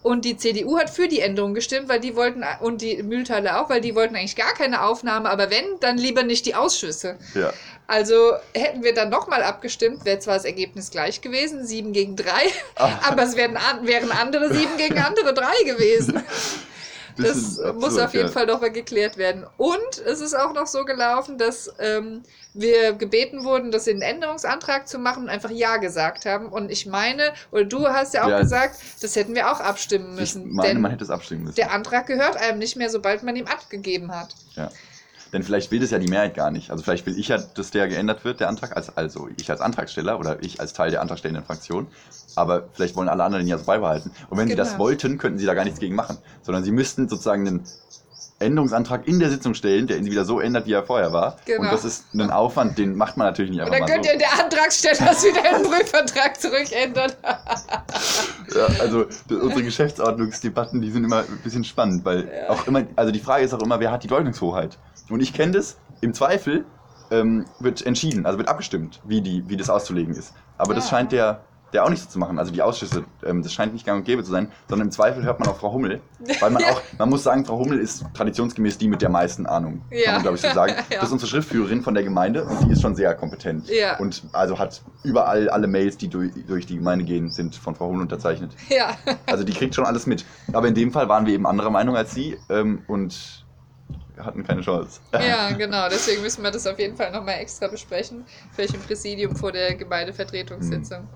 Und 0.04 0.26
die 0.26 0.36
CDU 0.36 0.80
hat 0.80 0.90
für 0.90 1.08
die 1.08 1.20
Änderung 1.20 1.54
gestimmt, 1.54 1.88
weil 1.88 2.00
die 2.00 2.16
wollten, 2.16 2.44
und 2.62 2.82
die 2.82 3.04
Mühlteile 3.04 3.62
auch, 3.62 3.70
weil 3.70 3.82
die 3.82 3.94
wollten 3.94 4.16
eigentlich 4.16 4.36
gar 4.36 4.54
keine 4.56 4.84
Aufnahme, 4.84 5.30
aber 5.30 5.52
wenn, 5.52 5.80
dann 5.80 5.98
lieber 6.00 6.24
nicht 6.24 6.48
die 6.48 6.56
Ausschüsse. 6.56 7.18
Ja. 7.36 7.54
Also 7.86 8.34
hätten 8.56 8.84
wir 8.84 8.96
dann 8.96 9.10
nochmal 9.10 9.44
abgestimmt, 9.44 10.04
wäre 10.06 10.18
zwar 10.18 10.36
das 10.36 10.46
Ergebnis 10.46 10.90
gleich 10.90 11.22
gewesen, 11.22 11.68
sieben 11.68 11.94
gegen 11.94 12.16
drei, 12.16 12.48
Ah. 12.78 12.90
aber 13.08 13.24
es 13.24 13.36
wären, 13.36 13.56
wären 13.84 14.12
andere 14.12 14.52
sieben 14.54 14.76
gegen 14.78 14.98
andere 14.98 15.34
drei 15.36 15.64
gewesen. 15.66 16.24
Das 17.22 17.34
Bisschen 17.58 17.76
muss 17.76 17.84
absurd, 17.86 18.06
auf 18.06 18.14
jeden 18.14 18.26
ja. 18.28 18.32
Fall 18.32 18.46
noch 18.46 18.62
mal 18.62 18.72
geklärt 18.72 19.18
werden. 19.18 19.46
Und 19.58 19.98
es 20.06 20.22
ist 20.22 20.34
auch 20.38 20.54
noch 20.54 20.68
so 20.68 20.86
gelaufen, 20.86 21.38
dass 21.38 21.72
ähm, 21.80 22.24
wir 22.54 22.94
gebeten 22.94 23.44
wurden, 23.44 23.72
das 23.72 23.88
in 23.88 24.02
einen 24.04 24.16
Änderungsantrag 24.16 24.88
zu 24.88 25.00
machen 25.00 25.24
und 25.24 25.30
einfach 25.30 25.50
Ja 25.52 25.78
gesagt 25.78 26.26
haben. 26.26 26.48
Und 26.48 26.70
ich 26.72 26.86
meine, 26.86 27.34
oder 27.52 27.64
du 27.66 27.88
hast 27.88 28.14
ja 28.14 28.24
auch 28.26 28.30
Ja. 28.30 28.40
gesagt, 28.42 28.76
das 29.02 29.16
hätten 29.16 29.36
wir 29.36 29.52
auch 29.52 29.60
abstimmen 29.60 30.14
Ich 30.14 30.20
müssen. 30.20 30.54
meine, 30.54 30.70
denn 30.70 30.82
man 30.82 30.92
hätte 30.92 31.04
es 31.04 31.10
abstimmen 31.10 31.44
müssen. 31.46 31.56
der 31.56 31.72
Antrag 31.72 32.08
gehört 32.08 32.38
einem 32.38 32.60
nicht 32.60 32.76
mehr, 32.76 32.90
sobald 32.90 33.24
man 33.24 33.36
ihm 33.36 33.48
abgegeben 33.48 34.14
hat. 34.14 34.36
Ja. 34.56 34.70
Denn 35.34 35.44
vielleicht 35.44 35.72
will 35.72 35.80
das 35.80 35.92
ja 35.92 36.00
die 36.00 36.08
Mehrheit 36.08 36.34
gar 36.36 36.52
nicht. 36.52 36.72
Also 36.72 36.84
vielleicht 36.84 37.06
will 37.06 37.18
ich 37.18 37.30
ja, 37.30 37.38
dass 37.38 37.72
der 37.72 37.88
geändert 37.88 38.26
wird, 38.26 38.40
der 38.42 38.50
Antrag, 38.50 38.76
als, 38.76 38.96
also 38.98 39.30
ich 39.38 39.50
als 39.50 39.62
Antragsteller 39.62 40.20
oder 40.20 40.42
ich 40.44 40.60
als 40.60 40.74
Teil 40.74 40.92
der 40.92 41.02
antragstellenden 41.02 41.46
Fraktion. 41.46 41.88
Aber 42.36 42.70
vielleicht 42.74 42.96
wollen 42.96 43.10
alle 43.10 43.24
anderen 43.24 43.46
ihn 43.46 43.50
ja 43.50 43.58
so 43.58 43.64
beibehalten. 43.66 44.12
Und 44.30 44.38
wenn 44.38 44.48
sie 44.48 44.56
das 44.56 44.72
Genau. 44.72 44.84
wollten, 44.84 45.18
könnten 45.18 45.38
sie 45.40 45.46
da 45.46 45.54
gar 45.54 45.64
nichts 45.64 45.80
gegen 45.80 45.96
machen. 45.96 46.18
Sondern 46.42 46.64
sie 46.64 46.72
müssten 46.72 47.08
sozusagen 47.10 47.48
einen 47.48 47.66
Änderungsantrag 48.40 49.08
in 49.08 49.20
der 49.20 49.30
Sitzung 49.30 49.54
stellen, 49.54 49.86
der 49.88 49.98
ihn 49.98 50.06
wieder 50.06 50.26
so 50.26 50.40
ändert, 50.40 50.66
wie 50.66 50.74
er 50.74 50.84
vorher 50.84 51.14
war. 51.14 51.38
Genau. 51.46 51.62
Und 51.62 51.72
das 51.72 51.86
ist 51.86 52.14
ein 52.16 52.32
Aufwand, 52.32 52.78
den 52.78 52.96
macht 52.96 53.16
man 53.16 53.28
natürlich 53.28 53.52
nicht 53.52 53.62
Und 53.62 53.68
einfach 53.68 53.86
dann 53.86 53.88
mal 53.88 53.94
könnt 53.94 54.06
so. 54.08 54.12
ihr 54.14 54.18
der 54.18 54.44
Antragsteller 54.44 55.12
das 55.12 55.24
wieder 55.26 55.58
in 55.58 55.64
den 55.64 55.72
Prüfvertrag 55.72 56.42
zurückändern. 56.42 57.12
Ja, 58.54 58.66
also 58.82 59.06
unsere 59.30 59.64
Geschäftsordnungsdebatten, 59.64 60.82
die 60.82 60.92
sind 60.92 61.06
immer 61.06 61.20
ein 61.20 61.40
bisschen 61.42 61.64
spannend, 61.64 62.04
weil 62.04 62.28
Ja. 62.28 62.50
auch 62.50 62.68
immer, 62.68 62.84
also 62.98 63.12
die 63.12 63.20
Frage 63.20 63.46
ist 63.46 63.54
auch 63.54 63.62
immer, 63.62 63.80
wer 63.80 63.92
hat 63.92 64.04
die 64.04 64.08
Deutungshoheit? 64.10 64.78
Und 65.12 65.22
ich 65.22 65.34
kenne 65.34 65.52
das, 65.54 65.78
im 66.02 66.14
Zweifel 66.14 66.66
ähm, 67.12 67.46
wird 67.60 67.86
entschieden, 67.86 68.26
also 68.26 68.38
wird 68.38 68.48
abgestimmt, 68.48 69.02
wie, 69.04 69.22
die, 69.22 69.48
wie 69.50 69.58
das 69.58 69.70
auszulegen 69.70 70.16
ist. 70.16 70.34
Aber 70.58 70.74
das 70.74 70.86
Ja. 70.86 70.92
scheint 70.98 71.12
der, 71.12 71.44
der 71.74 71.84
auch 71.86 71.90
nicht 71.90 72.02
so 72.04 72.10
zu 72.10 72.20
machen. 72.20 72.40
Also 72.40 72.52
die 72.52 72.62
Ausschüsse, 72.62 73.04
ähm, 73.26 73.44
das 73.44 73.54
scheint 73.54 73.74
nicht 73.74 73.86
gang 73.86 74.00
und 74.00 74.04
gäbe 74.06 74.24
zu 74.24 74.32
sein, 74.32 74.52
sondern 74.70 74.88
im 74.88 74.92
Zweifel 74.92 75.24
hört 75.24 75.40
man 75.40 75.48
auf 75.50 75.60
Frau 75.60 75.72
Hummel. 75.74 76.02
Weil 76.40 76.52
man 76.52 76.64
auch, 76.66 76.82
man 76.98 77.10
muss 77.10 77.24
sagen, 77.24 77.46
Frau 77.46 77.60
Hummel 77.60 77.80
ist 77.80 78.06
traditionsgemäß 78.14 78.78
die 78.78 78.88
mit 78.88 79.02
der 79.02 79.10
meisten 79.10 79.46
Ahnung. 79.46 79.82
Kann 79.90 80.00
Ja. 80.06 80.12
man, 80.14 80.22
glaube 80.22 80.36
ich, 80.36 80.42
so 80.42 80.50
sagen. 80.54 80.74
Ja. 80.90 80.98
Das 81.00 81.06
ist 81.06 81.12
unsere 81.14 81.30
Schriftführerin 81.30 81.82
von 81.82 81.94
der 81.94 82.04
Gemeinde 82.04 82.44
und 82.46 82.64
die 82.68 82.72
ist 82.72 82.82
schon 82.82 82.96
sehr 82.96 83.14
kompetent. 83.16 83.70
Ja. 83.70 83.98
Und 84.00 84.24
also 84.34 84.58
hat 84.60 84.82
überall 85.04 85.50
alle 85.50 85.68
Mails, 85.68 85.98
die 85.98 86.10
durch, 86.10 86.32
durch 86.46 86.66
die 86.66 86.76
Gemeinde 86.76 87.04
gehen, 87.06 87.32
sind 87.32 87.56
von 87.56 87.76
Frau 87.76 87.88
Hummel 87.88 88.02
unterzeichnet. 88.04 88.56
Ja, 88.70 88.98
Also 89.26 89.44
die 89.44 89.54
kriegt 89.54 89.76
schon 89.76 89.86
alles 89.86 90.06
mit. 90.08 90.26
Aber 90.54 90.68
in 90.68 90.76
dem 90.76 90.92
Fall 90.92 91.08
waren 91.10 91.26
wir 91.26 91.34
eben 91.34 91.46
anderer 91.48 91.70
Meinung 91.70 91.96
als 91.98 92.14
sie 92.14 92.38
ähm, 92.50 92.84
und 92.88 93.41
hatten 94.18 94.44
keine 94.44 94.62
Chance. 94.62 95.00
ja, 95.14 95.52
genau. 95.52 95.90
Deswegen 95.90 96.22
müssen 96.22 96.44
wir 96.44 96.52
das 96.52 96.68
auf 96.68 96.80
jeden 96.80 96.96
Fall 96.96 97.12
nochmal 97.12 97.40
extra 97.40 97.68
besprechen. 97.68 98.26
Vielleicht 98.54 98.74
im 98.74 98.82
Präsidium 98.82 99.36
vor 99.36 99.52
der 99.52 99.76
Gemeindevertretungssitzung. 99.76 101.08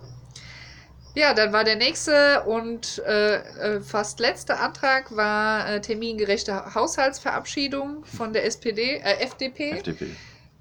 Ja, 1.15 1.33
dann 1.33 1.53
war 1.53 1.63
der 1.63 1.77
nächste 1.77 2.43
und 2.43 3.01
äh, 3.07 3.35
äh, 3.35 3.81
fast 3.81 4.19
letzte 4.19 4.59
Antrag 4.59 5.15
war 5.15 5.69
äh, 5.69 5.79
termingerechte 5.79 6.75
Haushaltsverabschiedung 6.75 8.03
von 8.03 8.33
der 8.33 8.45
SPD, 8.45 8.97
äh, 8.97 9.23
FDP. 9.23 9.71
FDP. 9.71 10.07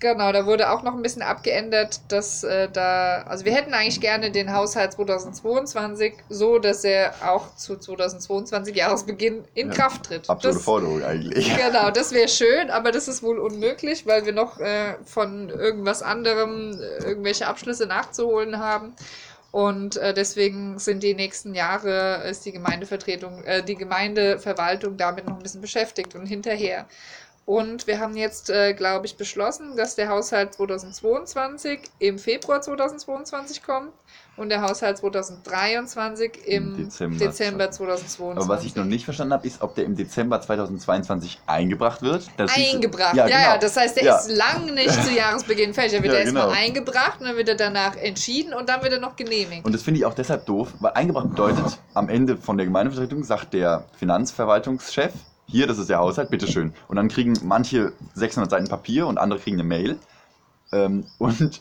Genau, 0.00 0.32
da 0.32 0.44
wurde 0.44 0.70
auch 0.70 0.82
noch 0.82 0.94
ein 0.94 1.02
bisschen 1.02 1.22
abgeändert, 1.22 2.00
dass 2.08 2.44
äh, 2.44 2.68
da, 2.70 3.22
also 3.22 3.44
wir 3.46 3.54
hätten 3.54 3.72
eigentlich 3.72 4.00
gerne 4.00 4.30
den 4.30 4.52
Haushalt 4.52 4.92
2022 4.92 6.12
so, 6.28 6.58
dass 6.58 6.84
er 6.84 7.14
auch 7.24 7.54
zu 7.56 7.76
2022 7.78 8.74
Jahresbeginn 8.76 9.44
in 9.54 9.68
Ja, 9.68 9.74
Kraft 9.74 10.04
tritt. 10.06 10.28
Absurde 10.28 10.56
Das- 10.56 10.64
Forderung 10.64 11.02
eigentlich. 11.02 11.50
Genau, 11.56 11.90
das 11.90 12.12
wäre 12.12 12.28
schön, 12.28 12.70
aber 12.70 12.92
das 12.92 13.08
ist 13.08 13.22
wohl 13.22 13.38
unmöglich, 13.38 14.04
weil 14.06 14.26
wir 14.26 14.32
noch 14.32 14.60
äh, 14.60 14.94
von 15.04 15.48
irgendwas 15.48 16.02
anderem 16.02 16.72
äh, 16.78 17.04
irgendwelche 17.08 17.46
Abschlüsse 17.46 17.86
nachzuholen 17.86 18.58
haben. 18.58 18.94
Und 19.52 19.96
äh, 19.98 20.12
deswegen 20.12 20.80
sind 20.80 21.04
die 21.04 21.14
nächsten 21.14 21.54
Jahre, 21.54 22.24
ist 22.28 22.44
die 22.44 22.50
Gemeindevertretung, 22.50 23.44
äh, 23.44 23.62
die 23.62 23.76
Gemeindeverwaltung 23.76 24.96
damit 24.96 25.26
noch 25.28 25.36
ein 25.36 25.42
bisschen 25.42 25.60
beschäftigt 25.60 26.16
und 26.16 26.26
hinterher. 26.26 26.86
Und 27.46 27.86
wir 27.86 28.00
haben 28.00 28.16
jetzt, 28.16 28.48
äh, 28.48 28.72
glaube 28.72 29.04
ich, 29.04 29.16
beschlossen, 29.18 29.76
dass 29.76 29.96
der 29.96 30.08
Haushalt 30.08 30.54
2022 30.54 31.78
im 31.98 32.18
Februar 32.18 32.62
2022 32.62 33.62
kommt 33.62 33.92
und 34.38 34.48
der 34.48 34.62
Haushalt 34.62 34.96
2023 34.96 36.46
im 36.46 36.74
Im 36.74 36.76
Dezember. 36.84 37.18
Dezember, 37.18 37.70
2022. 37.70 38.44
Aber 38.44 38.48
was 38.56 38.64
ich 38.64 38.74
noch 38.74 38.86
nicht 38.86 39.04
verstanden 39.04 39.34
habe, 39.34 39.46
ist, 39.46 39.60
ob 39.60 39.74
der 39.74 39.84
im 39.84 39.94
Dezember 39.94 40.40
2022 40.40 41.38
eingebracht 41.46 42.00
wird. 42.00 42.26
Das 42.38 42.50
eingebracht. 42.56 43.14
Ja, 43.14 43.26
ja, 43.28 43.48
genau. 43.50 43.60
das 43.60 43.76
heißt, 43.76 43.96
der 43.96 44.04
Ja. 44.04 44.16
ist 44.16 44.30
lang 44.30 44.72
nicht 44.74 45.04
zu 45.04 45.12
Jahresbeginn 45.14 45.74
fertig. 45.74 45.92
Der 45.92 46.02
wird 46.02 46.14
Ja, 46.14 46.20
erstmal 46.20 46.48
genau. 46.48 46.58
eingebracht 46.58 47.20
und 47.20 47.26
dann 47.26 47.36
wird 47.36 47.50
er 47.50 47.56
danach 47.56 47.96
entschieden 47.96 48.54
und 48.54 48.70
dann 48.70 48.82
wird 48.82 48.94
er 48.94 49.00
noch 49.00 49.16
genehmigt. 49.16 49.66
Und 49.66 49.74
das 49.74 49.82
finde 49.82 50.00
ich 50.00 50.06
auch 50.06 50.14
deshalb 50.14 50.46
doof, 50.46 50.72
weil 50.80 50.92
eingebracht 50.92 51.28
bedeutet, 51.28 51.78
am 51.92 52.08
Ende 52.08 52.38
von 52.38 52.56
der 52.56 52.64
Gemeindevertretung 52.66 53.22
sagt 53.22 53.52
der 53.52 53.84
Finanzverwaltungschef, 53.98 55.12
hier, 55.46 55.66
das 55.66 55.78
ist 55.78 55.90
der 55.90 55.98
Haushalt, 55.98 56.30
bitteschön. 56.30 56.72
Und 56.88 56.96
dann 56.96 57.08
kriegen 57.08 57.34
manche 57.42 57.92
600 58.14 58.50
Seiten 58.50 58.68
Papier 58.68 59.06
und 59.06 59.18
andere 59.18 59.38
kriegen 59.38 59.56
eine 59.56 59.68
Mail. 59.68 59.98
Ähm, 60.72 61.06
und 61.18 61.60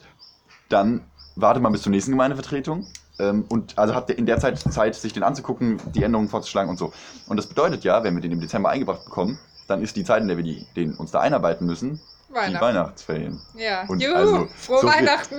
dann 0.69 1.01
wartet 1.35 1.61
man 1.61 1.71
bis 1.71 1.81
zur 1.81 1.91
nächsten 1.91 2.11
Gemeindevertretung. 2.11 2.87
Ähm, 3.19 3.45
und 3.49 3.77
also 3.77 3.93
hat 3.93 4.09
der 4.09 4.17
in 4.17 4.25
der 4.25 4.39
Zeit 4.39 4.59
Zeit, 4.59 4.95
sich 4.95 5.13
den 5.13 5.23
anzugucken, 5.23 5.79
die 5.93 6.03
Änderungen 6.03 6.29
vorzuschlagen 6.29 6.69
und 6.69 6.77
so. 6.77 6.93
Und 7.27 7.37
das 7.37 7.47
bedeutet 7.47 7.83
ja, 7.83 8.03
wenn 8.03 8.15
wir 8.15 8.21
den 8.21 8.31
im 8.31 8.39
Dezember 8.39 8.69
eingebracht 8.69 9.05
bekommen, 9.05 9.39
dann 9.67 9.81
ist 9.81 9.95
die 9.95 10.03
Zeit, 10.03 10.21
in 10.21 10.27
der 10.27 10.37
wir 10.37 10.43
die, 10.43 10.65
den, 10.75 10.95
uns 10.95 11.11
da 11.11 11.19
einarbeiten 11.19 11.65
müssen, 11.67 12.01
die 12.33 12.39
Weihnachten. 12.39 12.65
Weihnachtsferien. 12.65 13.41
Ja, 13.55 13.83
Und 13.87 14.01
juhu, 14.01 14.15
also, 14.15 14.47
frohe 14.57 14.81
so 14.81 14.87
viel- 14.87 14.89
Weihnachten. 14.99 15.37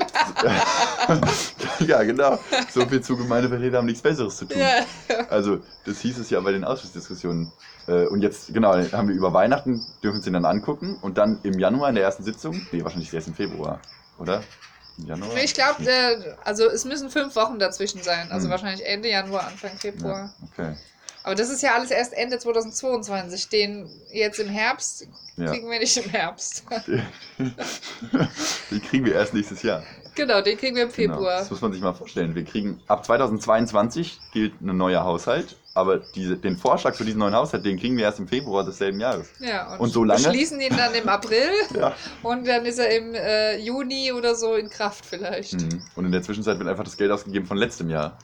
ja, 1.87 2.02
genau. 2.02 2.38
So 2.72 2.87
viel 2.87 3.00
zu 3.02 3.16
Gemeindevertreter 3.16 3.78
haben 3.78 3.87
nichts 3.87 4.02
Besseres 4.02 4.37
zu 4.37 4.44
tun. 4.46 4.59
ja. 4.61 4.85
Also, 5.30 5.59
das 5.85 5.98
hieß 6.00 6.18
es 6.18 6.30
ja 6.30 6.40
bei 6.40 6.52
den 6.52 6.64
Ausschussdiskussionen. 6.64 7.52
Äh, 7.87 8.07
Und 8.07 8.22
jetzt, 8.22 8.52
genau, 8.54 8.74
haben 8.92 9.09
wir 9.09 9.14
über 9.14 9.33
Weihnachten, 9.33 9.85
dürfen 10.02 10.22
den 10.22 10.33
dann 10.35 10.44
angucken 10.44 10.96
und 11.02 11.18
dann 11.18 11.38
im 11.42 11.59
Januar 11.59 11.88
in 11.90 11.94
der 11.96 12.04
ersten 12.04 12.24
Sitzung, 12.24 12.66
nee, 12.72 12.83
wahrscheinlich 12.83 13.12
erst 13.12 13.28
im 13.28 13.35
Februar, 13.35 13.80
oder? 14.18 14.42
Im 14.98 15.07
Januar? 15.07 15.37
Ich 15.42 15.54
glaube, 15.54 15.85
äh, 15.87 16.35
also 16.44 16.64
es 16.68 16.85
müssen 16.85 17.11
fünf 17.11 17.35
Wochen 17.37 17.59
dazwischen 17.59 18.02
sein. 18.02 18.30
Also 18.30 18.44
Hm. 18.44 18.52
wahrscheinlich 18.52 18.87
Ende 18.87 19.11
Januar, 19.11 19.46
Anfang 19.48 19.76
Februar. 19.78 20.33
Ja, 20.40 20.48
okay. 20.64 20.76
Aber 21.25 21.35
das 21.35 21.49
ist 21.51 21.63
ja 21.63 21.75
alles 21.75 21.91
erst 21.91 22.13
Ende 22.13 22.39
2022. 22.39 23.49
Den 23.49 23.89
jetzt 24.13 24.39
im 24.39 24.49
Herbst 24.49 25.09
Ja. 25.37 25.47
kriegen 25.51 25.69
wir 25.71 25.79
nicht 25.81 25.97
im 25.97 26.09
Herbst. 26.11 26.65
Die 28.71 28.81
kriegen 28.81 29.05
wir 29.05 29.15
erst 29.15 29.35
nächstes 29.35 29.63
Jahr. 29.63 29.83
genau, 30.15 30.41
den 30.41 30.57
kriegen 30.59 30.77
wir 30.77 30.85
im 30.85 30.93
Genau. 30.93 31.15
Februar. 31.15 31.39
Das 31.39 31.51
muss 31.51 31.61
man 31.61 31.73
sich 31.73 31.83
mal 31.83 31.93
vorstellen. 31.95 32.35
Wir 32.35 32.45
kriegen 32.45 32.81
ab 32.87 33.05
2022 33.05 34.19
gilt 34.33 34.61
ein 34.61 34.77
neuer 34.77 35.03
Haushalt, 35.05 35.57
aber 35.75 35.99
diese, 36.15 36.37
den 36.37 36.57
Vorschlag 36.57 36.95
für 36.95 37.05
diesen 37.05 37.19
neuen 37.19 37.35
Haushalt, 37.35 37.65
den 37.65 37.79
kriegen 37.81 37.97
wir 37.97 38.05
erst 38.05 38.21
im 38.21 38.29
Februar 38.29 38.65
desselben 38.65 39.01
Jahres. 39.01 39.29
Ja, 39.41 39.75
und, 39.75 39.81
Und 39.81 39.91
so 39.91 40.05
lange? 40.05 40.23
beschließen 40.23 40.61
ihn 40.61 40.77
dann 40.77 40.95
im 40.95 41.09
April 41.09 41.49
Ja. 41.75 41.95
und 42.23 42.47
dann 42.47 42.65
ist 42.67 42.79
er 42.79 42.95
im 42.97 43.15
äh, 43.15 43.57
Juni 43.59 44.13
oder 44.13 44.35
so 44.37 44.55
in 44.55 44.69
Kraft 44.71 45.05
vielleicht. 45.07 45.55
Mhm. 45.55 45.83
Und 45.97 46.05
in 46.05 46.13
der 46.13 46.23
Zwischenzeit 46.23 46.59
wird 46.59 46.69
einfach 46.69 46.85
das 46.85 46.97
Geld 46.97 47.11
ausgegeben 47.11 47.47
von 47.47 47.57
letztem 47.57 47.91
Jahr. 47.91 48.19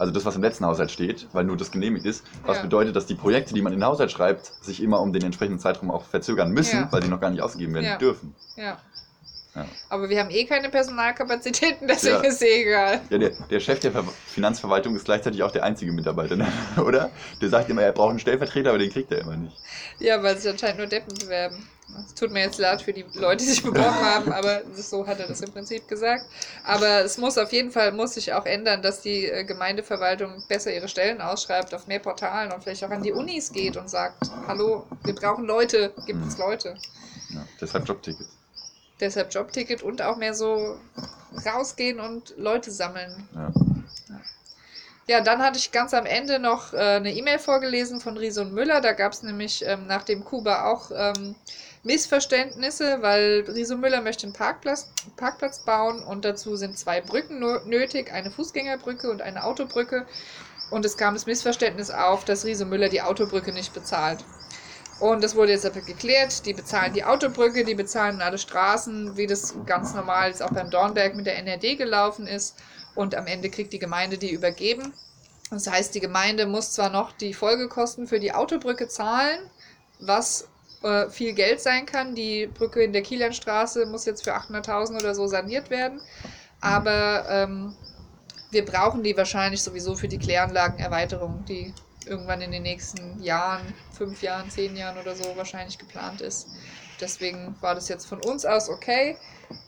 Also 0.00 0.14
das, 0.14 0.24
was 0.24 0.34
im 0.34 0.40
letzten 0.40 0.64
Haushalt 0.64 0.90
steht, 0.90 1.28
weil 1.34 1.44
nur 1.44 1.58
das 1.58 1.70
genehmigt 1.70 2.06
ist. 2.06 2.24
Was 2.46 2.56
Ja. 2.56 2.62
bedeutet, 2.62 2.96
dass 2.96 3.04
die 3.04 3.14
Projekte, 3.14 3.52
die 3.52 3.60
man 3.60 3.74
in 3.74 3.80
den 3.80 3.84
Haushalt 3.86 4.10
schreibt, 4.10 4.52
sich 4.64 4.82
immer 4.82 4.98
um 4.98 5.12
den 5.12 5.22
entsprechenden 5.22 5.58
Zeitraum 5.58 5.90
auch 5.90 6.04
verzögern 6.04 6.52
müssen, 6.52 6.76
Ja. 6.80 6.88
weil 6.90 7.02
sie 7.02 7.10
noch 7.10 7.20
gar 7.20 7.28
nicht 7.28 7.42
ausgegeben 7.42 7.74
werden 7.74 7.98
dürfen. 7.98 8.34
Ja. 8.56 8.78
Ja. 9.54 9.66
Aber 9.88 10.08
wir 10.08 10.20
haben 10.20 10.30
eh 10.30 10.44
keine 10.44 10.68
Personalkapazitäten, 10.68 11.88
deswegen 11.88 12.22
Ja. 12.22 12.28
ist 12.28 12.42
eh 12.42 12.62
egal. 12.62 13.00
Ja, 13.10 13.18
der, 13.18 13.30
der 13.50 13.60
Chef 13.60 13.80
der 13.80 13.90
Ver 13.92 14.04
Finanzverwaltung 14.26 14.94
ist 14.94 15.04
gleichzeitig 15.04 15.42
auch 15.42 15.50
der 15.50 15.64
einzige 15.64 15.90
Mitarbeiter, 15.92 16.36
ne? 16.36 16.46
oder? 16.84 17.10
Der 17.40 17.48
sagt 17.48 17.68
immer, 17.68 17.82
er 17.82 17.92
braucht 17.92 18.10
einen 18.10 18.20
Stellvertreter, 18.20 18.70
aber 18.70 18.78
den 18.78 18.90
kriegt 18.92 19.10
er 19.10 19.18
immer 19.18 19.36
nicht. 19.36 19.56
Ja, 19.98 20.22
weil 20.22 20.36
sich 20.38 20.50
anscheinend 20.50 20.78
nur 20.78 20.86
Deppen 20.86 21.16
bewerben. 21.18 21.68
Es 22.06 22.14
tut 22.14 22.30
mir 22.30 22.42
jetzt 22.44 22.60
leid 22.60 22.82
für 22.82 22.92
die 22.92 23.04
Leute, 23.14 23.38
die 23.44 23.50
sich 23.50 23.64
beworben 23.64 24.00
haben, 24.00 24.32
aber 24.32 24.62
so 24.76 25.08
hat 25.08 25.18
er 25.18 25.26
das 25.26 25.40
im 25.40 25.50
Prinzip 25.50 25.88
gesagt. 25.88 26.24
Aber 26.64 27.04
es 27.04 27.18
muss 27.18 27.36
auf 27.36 27.52
jeden 27.52 27.72
Fall, 27.72 27.90
muss 27.90 28.14
sich 28.14 28.32
auch 28.32 28.46
ändern, 28.46 28.80
dass 28.82 29.00
die 29.02 29.26
äh, 29.26 29.42
Gemeindeverwaltung 29.42 30.44
besser 30.48 30.72
ihre 30.72 30.86
Stellen 30.88 31.20
ausschreibt, 31.20 31.74
auf 31.74 31.88
mehr 31.88 31.98
Portalen 31.98 32.52
und 32.52 32.62
vielleicht 32.62 32.84
auch 32.84 32.90
an 32.90 33.02
die 33.02 33.10
Unis 33.10 33.50
geht 33.50 33.76
und 33.76 33.90
sagt, 33.90 34.30
hallo, 34.46 34.86
wir 35.02 35.14
brauchen 35.16 35.44
Leute, 35.46 35.92
gibt 36.06 36.24
es 36.24 36.38
Leute. 36.38 36.76
Ja, 37.30 37.44
deshalb 37.60 37.88
Jobtickets. 37.88 38.28
Deshalb 39.00 39.32
Jobticket 39.32 39.82
und 39.82 40.02
auch 40.02 40.16
mehr 40.16 40.34
so 40.34 40.78
rausgehen 41.46 42.00
und 42.00 42.34
Leute 42.36 42.70
sammeln. 42.70 43.28
Ja. 43.34 43.52
Ja, 45.10 45.20
dann 45.20 45.42
hatte 45.42 45.58
ich 45.58 45.72
ganz 45.72 45.92
am 45.92 46.06
Ende 46.06 46.38
noch 46.38 46.72
äh, 46.72 46.76
eine 46.76 47.12
E-Mail 47.12 47.40
vorgelesen 47.40 48.00
von 48.00 48.16
Riese 48.16 48.42
und 48.42 48.52
Müller. 48.52 48.80
Da 48.80 48.92
gab 48.92 49.12
es 49.12 49.24
nämlich 49.24 49.64
ähm, 49.66 49.88
nach 49.88 50.04
dem 50.04 50.24
Kuba 50.24 50.70
auch 50.70 50.92
ähm, 50.94 51.34
Missverständnisse, 51.82 52.98
weil 53.00 53.44
Riese 53.48 53.74
und 53.74 53.80
Müller 53.80 54.02
möchte 54.02 54.28
einen 54.28 54.34
Parkplatz, 54.34 54.88
Parkplatz 55.16 55.64
bauen 55.64 56.04
und 56.04 56.24
dazu 56.24 56.54
sind 56.54 56.78
zwei 56.78 57.00
Brücken 57.00 57.40
nötig, 57.40 58.12
eine 58.12 58.30
Fußgängerbrücke 58.30 59.10
und 59.10 59.20
eine 59.20 59.42
Autobrücke. 59.42 60.06
Und 60.70 60.84
es 60.84 60.96
kam 60.96 61.14
das 61.14 61.26
Missverständnis 61.26 61.90
auf, 61.90 62.24
dass 62.24 62.44
Riese 62.44 62.62
und 62.62 62.70
Müller 62.70 62.88
die 62.88 63.02
Autobrücke 63.02 63.50
nicht 63.50 63.74
bezahlt. 63.74 64.24
Und 65.00 65.24
das 65.24 65.34
wurde 65.34 65.52
jetzt 65.52 65.70
geklärt. 65.86 66.44
Die 66.44 66.52
bezahlen 66.52 66.92
die 66.92 67.04
Autobrücke, 67.04 67.64
die 67.64 67.74
bezahlen 67.74 68.20
alle 68.20 68.38
Straßen, 68.38 69.16
wie 69.16 69.26
das 69.26 69.54
ganz 69.64 69.94
normal 69.94 70.28
jetzt 70.28 70.42
auch 70.42 70.52
beim 70.52 70.70
Dornberg 70.70 71.14
mit 71.14 71.26
der 71.26 71.38
NRD 71.38 71.78
gelaufen 71.78 72.26
ist. 72.26 72.56
Und 72.94 73.14
am 73.14 73.26
Ende 73.26 73.48
kriegt 73.48 73.72
die 73.72 73.78
Gemeinde 73.78 74.18
die 74.18 74.30
übergeben. 74.30 74.92
Das 75.50 75.68
heißt, 75.68 75.94
die 75.94 76.00
Gemeinde 76.00 76.46
muss 76.46 76.72
zwar 76.72 76.90
noch 76.90 77.12
die 77.12 77.34
Folgekosten 77.34 78.06
für 78.06 78.20
die 78.20 78.32
Autobrücke 78.32 78.88
zahlen, 78.88 79.40
was 79.98 80.48
äh, 80.82 81.08
viel 81.08 81.32
Geld 81.32 81.60
sein 81.60 81.86
kann. 81.86 82.14
Die 82.14 82.46
Brücke 82.46 82.82
in 82.82 82.92
der 82.92 83.02
Kielerstraße 83.02 83.86
muss 83.86 84.04
jetzt 84.04 84.22
für 84.22 84.36
800.000 84.36 85.00
oder 85.00 85.14
so 85.14 85.26
saniert 85.26 85.70
werden. 85.70 86.00
Aber 86.60 87.24
ähm, 87.28 87.74
wir 88.50 88.64
brauchen 88.64 89.02
die 89.02 89.16
wahrscheinlich 89.16 89.62
sowieso 89.62 89.94
für 89.94 90.08
die 90.08 90.18
Kläranlagenerweiterung, 90.18 91.44
die 91.46 91.72
irgendwann 92.06 92.40
in 92.40 92.52
den 92.52 92.62
nächsten 92.62 93.22
Jahren, 93.22 93.74
fünf 93.92 94.22
Jahren, 94.22 94.50
zehn 94.50 94.76
Jahren 94.76 94.98
oder 94.98 95.14
so 95.14 95.36
wahrscheinlich 95.36 95.78
geplant 95.78 96.20
ist. 96.20 96.48
Deswegen 97.00 97.54
war 97.60 97.74
das 97.74 97.88
jetzt 97.88 98.06
von 98.06 98.22
uns 98.22 98.44
aus 98.44 98.68
okay. 98.68 99.16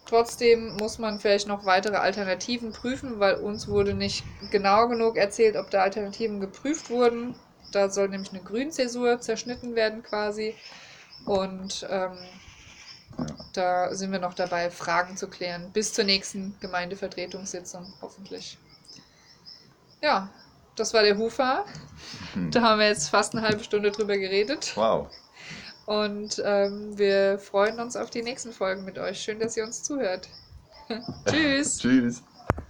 Trotzdem 0.07 0.77
muss 0.77 0.99
man 0.99 1.19
vielleicht 1.19 1.49
noch 1.49 1.65
weitere 1.65 1.97
Alternativen 1.97 2.73
prüfen, 2.73 3.19
weil 3.21 3.37
uns 3.37 3.69
wurde 3.69 3.95
nicht 3.95 4.25
genau 4.51 4.89
genug 4.89 5.17
erzählt, 5.17 5.57
ob 5.57 5.71
da 5.71 5.83
Alternativen 5.83 6.41
geprüft 6.41 6.91
wurden. 6.91 7.35
Da 7.73 7.89
soll 7.89 8.09
nämlich 8.09 8.31
eine 8.31 8.43
Grünzäsur 8.43 9.21
zerschnitten 9.21 9.75
werden 9.75 10.03
quasi. 10.03 10.55
Und 11.25 11.87
ähm, 11.91 12.19
da 13.55 13.95
sind 13.95 14.13
wir 14.13 14.19
noch 14.19 14.35
dabei, 14.35 14.71
Fragen 14.71 15.17
zu 15.17 15.29
klären. 15.29 15.71
Bis 15.73 15.93
zur 15.95 16.05
nächsten 16.05 16.57
Gemeindevertretungssitzung, 16.61 17.93
hoffentlich. 18.03 18.59
Ja, 20.03 20.31
das 20.77 20.95
war 20.95 21.03
der 21.03 21.17
Hufa. 21.19 21.65
Hm. 22.35 22.51
Da 22.51 22.63
haben 22.63 22.81
wir 22.81 22.89
jetzt 22.89 23.09
fast 23.09 23.35
eine 23.35 23.47
halbe 23.47 23.63
Stunde 23.63 23.91
drüber 23.91 24.17
geredet. 24.17 24.73
Wow. 24.75 25.09
Und 25.87 26.41
ähm, 26.45 26.97
wir 26.97 27.39
freuen 27.39 27.81
uns 27.81 27.97
auf 27.97 28.11
die 28.11 28.23
nächsten 28.23 28.53
Folgen 28.53 28.85
mit 28.85 28.99
euch. 28.99 29.21
Schön, 29.21 29.39
dass 29.39 29.57
ihr 29.57 29.65
uns 29.65 29.83
zuhört. 29.83 30.29
Tschüss. 31.29 31.79
Tschüss. 31.79 32.23